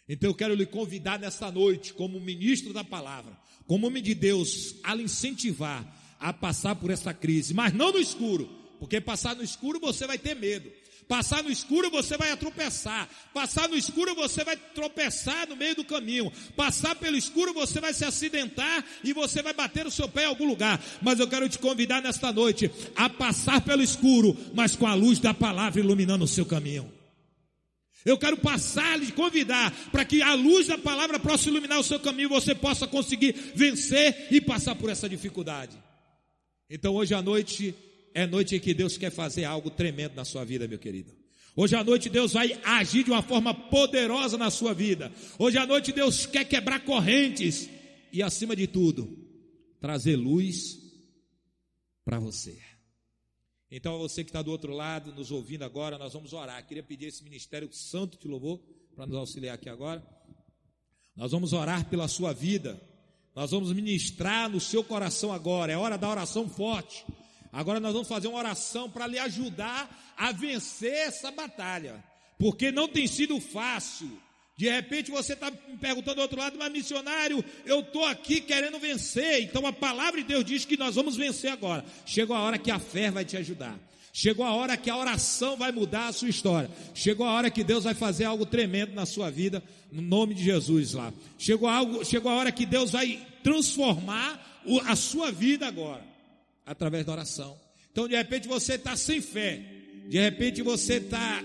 Então 0.07 0.29
eu 0.29 0.35
quero 0.35 0.53
lhe 0.53 0.65
convidar 0.65 1.19
nesta 1.19 1.51
noite, 1.51 1.93
como 1.93 2.19
ministro 2.19 2.73
da 2.73 2.83
palavra, 2.83 3.37
como 3.65 3.87
homem 3.87 4.03
de 4.03 4.13
Deus, 4.13 4.75
a 4.83 4.93
lhe 4.93 5.03
incentivar 5.03 5.85
a 6.19 6.31
passar 6.31 6.75
por 6.75 6.91
essa 6.91 7.13
crise, 7.13 7.53
mas 7.53 7.73
não 7.73 7.91
no 7.91 7.99
escuro, 7.99 8.49
porque 8.79 9.01
passar 9.01 9.35
no 9.35 9.43
escuro 9.43 9.79
você 9.79 10.05
vai 10.05 10.17
ter 10.17 10.35
medo. 10.35 10.71
Passar 11.07 11.43
no 11.43 11.51
escuro 11.51 11.91
você 11.91 12.17
vai 12.17 12.35
tropeçar. 12.35 13.07
Passar 13.33 13.69
no 13.69 13.75
escuro 13.75 14.15
você 14.15 14.43
vai 14.43 14.57
tropeçar 14.57 15.47
no 15.47 15.55
meio 15.55 15.75
do 15.75 15.85
caminho. 15.85 16.31
Passar 16.55 16.95
pelo 16.95 17.15
escuro 17.15 17.53
você 17.53 17.79
vai 17.79 17.93
se 17.93 18.03
acidentar 18.03 18.83
e 19.03 19.13
você 19.13 19.43
vai 19.43 19.53
bater 19.53 19.85
o 19.85 19.91
seu 19.91 20.09
pé 20.09 20.23
em 20.23 20.27
algum 20.27 20.47
lugar. 20.47 20.83
Mas 21.01 21.19
eu 21.19 21.27
quero 21.27 21.47
te 21.47 21.59
convidar 21.59 22.01
nesta 22.01 22.33
noite 22.33 22.71
a 22.95 23.07
passar 23.07 23.61
pelo 23.61 23.83
escuro, 23.83 24.35
mas 24.55 24.75
com 24.75 24.87
a 24.87 24.95
luz 24.95 25.19
da 25.19 25.33
palavra 25.33 25.79
iluminando 25.79 26.25
o 26.25 26.27
seu 26.27 26.45
caminho. 26.45 26.91
Eu 28.05 28.19
quero 28.19 28.37
passar, 28.37 28.99
lhe 28.99 29.11
convidar 29.11 29.71
para 29.91 30.05
que 30.05 30.21
a 30.21 30.35
luz 30.35 30.67
da 30.67 30.77
palavra 30.77 31.19
possa 31.19 31.49
iluminar 31.49 31.79
o 31.79 31.83
seu 31.83 31.99
caminho, 31.99 32.29
você 32.29 32.53
possa 32.53 32.85
conseguir 32.85 33.33
vencer 33.55 34.27
e 34.29 34.39
passar 34.39 34.75
por 34.75 34.91
essa 34.91 35.09
dificuldade. 35.09 35.75
Então 36.69 36.93
hoje 36.93 37.15
à 37.15 37.21
noite 37.21 37.73
é 38.13 38.27
noite 38.27 38.55
em 38.55 38.59
que 38.59 38.75
Deus 38.75 38.95
quer 38.95 39.09
fazer 39.09 39.43
algo 39.43 39.71
tremendo 39.71 40.15
na 40.15 40.23
sua 40.23 40.45
vida, 40.45 40.67
meu 40.67 40.77
querido. 40.77 41.11
Hoje 41.55 41.75
à 41.75 41.83
noite 41.83 42.09
Deus 42.09 42.33
vai 42.33 42.59
agir 42.63 43.03
de 43.03 43.09
uma 43.09 43.23
forma 43.23 43.53
poderosa 43.53 44.37
na 44.37 44.51
sua 44.51 44.73
vida. 44.73 45.11
Hoje 45.39 45.57
à 45.57 45.65
noite 45.65 45.91
Deus 45.91 46.25
quer 46.27 46.45
quebrar 46.45 46.81
correntes 46.81 47.67
e, 48.11 48.21
acima 48.21 48.55
de 48.55 48.67
tudo, 48.67 49.17
trazer 49.79 50.15
luz 50.15 50.77
para 52.03 52.19
você. 52.19 52.57
Então, 53.77 53.99
você 53.99 54.23
que 54.23 54.29
está 54.29 54.41
do 54.41 54.51
outro 54.51 54.71
lado, 54.71 55.11
nos 55.11 55.31
ouvindo 55.31 55.63
agora, 55.63 55.97
nós 55.97 56.13
vamos 56.13 56.31
orar. 56.31 56.65
Queria 56.65 56.81
pedir 56.81 57.07
esse 57.07 57.21
ministério 57.25 57.67
santo 57.73 58.17
de 58.17 58.25
louvor 58.25 58.57
para 58.95 59.05
nos 59.05 59.17
auxiliar 59.17 59.55
aqui 59.55 59.67
agora. 59.67 60.01
Nós 61.13 61.33
vamos 61.33 61.51
orar 61.51 61.89
pela 61.89 62.07
sua 62.07 62.31
vida. 62.31 62.81
Nós 63.35 63.51
vamos 63.51 63.73
ministrar 63.73 64.49
no 64.49 64.61
seu 64.61 64.81
coração 64.81 65.33
agora. 65.33 65.73
É 65.73 65.77
hora 65.77 65.97
da 65.97 66.09
oração 66.09 66.47
forte. 66.47 67.05
Agora 67.51 67.81
nós 67.81 67.91
vamos 67.91 68.07
fazer 68.07 68.29
uma 68.29 68.37
oração 68.37 68.89
para 68.89 69.07
lhe 69.07 69.19
ajudar 69.19 70.15
a 70.15 70.31
vencer 70.31 70.93
essa 70.93 71.29
batalha. 71.29 72.01
Porque 72.39 72.71
não 72.71 72.87
tem 72.87 73.07
sido 73.07 73.41
fácil. 73.41 74.09
De 74.57 74.69
repente 74.69 75.11
você 75.11 75.33
está 75.33 75.51
me 75.51 75.77
perguntando 75.77 76.15
do 76.15 76.21
outro 76.21 76.39
lado, 76.39 76.57
mas 76.57 76.71
missionário, 76.71 77.43
eu 77.65 77.81
estou 77.81 78.05
aqui 78.05 78.39
querendo 78.39 78.79
vencer. 78.79 79.43
Então 79.43 79.67
a 79.67 79.73
palavra 79.73 80.21
de 80.21 80.27
Deus 80.27 80.45
diz 80.45 80.63
que 80.63 80.77
nós 80.77 80.95
vamos 80.95 81.17
vencer 81.17 81.51
agora. 81.51 81.83
Chegou 82.05 82.35
a 82.35 82.41
hora 82.41 82.57
que 82.57 82.71
a 82.71 82.79
fé 82.79 83.11
vai 83.11 83.25
te 83.25 83.35
ajudar. 83.35 83.77
Chegou 84.13 84.45
a 84.45 84.53
hora 84.53 84.77
que 84.77 84.89
a 84.89 84.95
oração 84.95 85.57
vai 85.57 85.73
mudar 85.73 86.07
a 86.07 86.13
sua 86.13 86.29
história. 86.29 86.69
Chegou 86.93 87.27
a 87.27 87.33
hora 87.33 87.51
que 87.51 87.65
Deus 87.65 87.83
vai 87.83 87.93
fazer 87.93 88.23
algo 88.23 88.45
tremendo 88.45 88.93
na 88.93 89.05
sua 89.05 89.29
vida, 89.29 89.61
no 89.91 90.01
nome 90.01 90.33
de 90.33 90.41
Jesus 90.41 90.93
lá. 90.93 91.13
Chegou, 91.37 91.67
algo, 91.67 92.05
chegou 92.05 92.31
a 92.31 92.35
hora 92.35 92.49
que 92.49 92.65
Deus 92.65 92.91
vai 92.91 93.19
transformar 93.43 94.63
a 94.85 94.95
sua 94.95 95.33
vida 95.33 95.67
agora 95.67 96.01
através 96.65 97.05
da 97.05 97.11
oração. 97.11 97.57
Então, 97.91 98.07
de 98.07 98.15
repente, 98.15 98.47
você 98.47 98.75
está 98.75 98.95
sem 98.95 99.19
fé, 99.19 99.61
de 100.07 100.17
repente, 100.17 100.61
você 100.61 100.95
está 100.95 101.43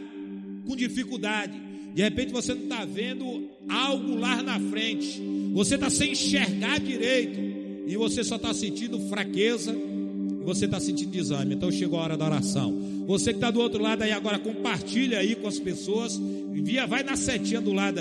com 0.65 0.77
dificuldade, 0.77 1.61
de 1.95 2.03
repente, 2.03 2.33
você 2.33 2.55
não 2.55 2.63
está 2.63 2.85
vendo 2.85 3.51
algo 3.69 4.17
lá 4.17 4.43
na 4.43 4.61
frente, 4.61 5.21
você 5.53 5.75
está 5.75 5.91
sem 5.91 6.13
enxergar 6.13 6.79
direito, 6.79 7.39
e 7.87 7.97
você 7.97 8.23
só 8.23 8.37
está 8.37 8.55
sentindo 8.55 9.01
fraqueza, 9.09 9.77
você 10.45 10.67
está 10.67 10.79
sentindo 10.79 11.11
desânimo. 11.11 11.55
Então, 11.55 11.71
chegou 11.71 11.99
a 11.99 12.03
hora 12.03 12.17
da 12.17 12.25
oração. 12.25 13.05
Você 13.07 13.31
que 13.31 13.39
está 13.39 13.51
do 13.51 13.61
outro 13.61 13.83
lado 13.83 14.03
aí 14.03 14.13
agora, 14.13 14.39
compartilha 14.39 15.19
aí 15.19 15.35
com 15.35 15.49
as 15.49 15.59
pessoas, 15.59 16.15
envia, 16.17 16.87
vai 16.87 17.03
na 17.03 17.17
setinha 17.17 17.61
do 17.61 17.73
lado 17.73 17.99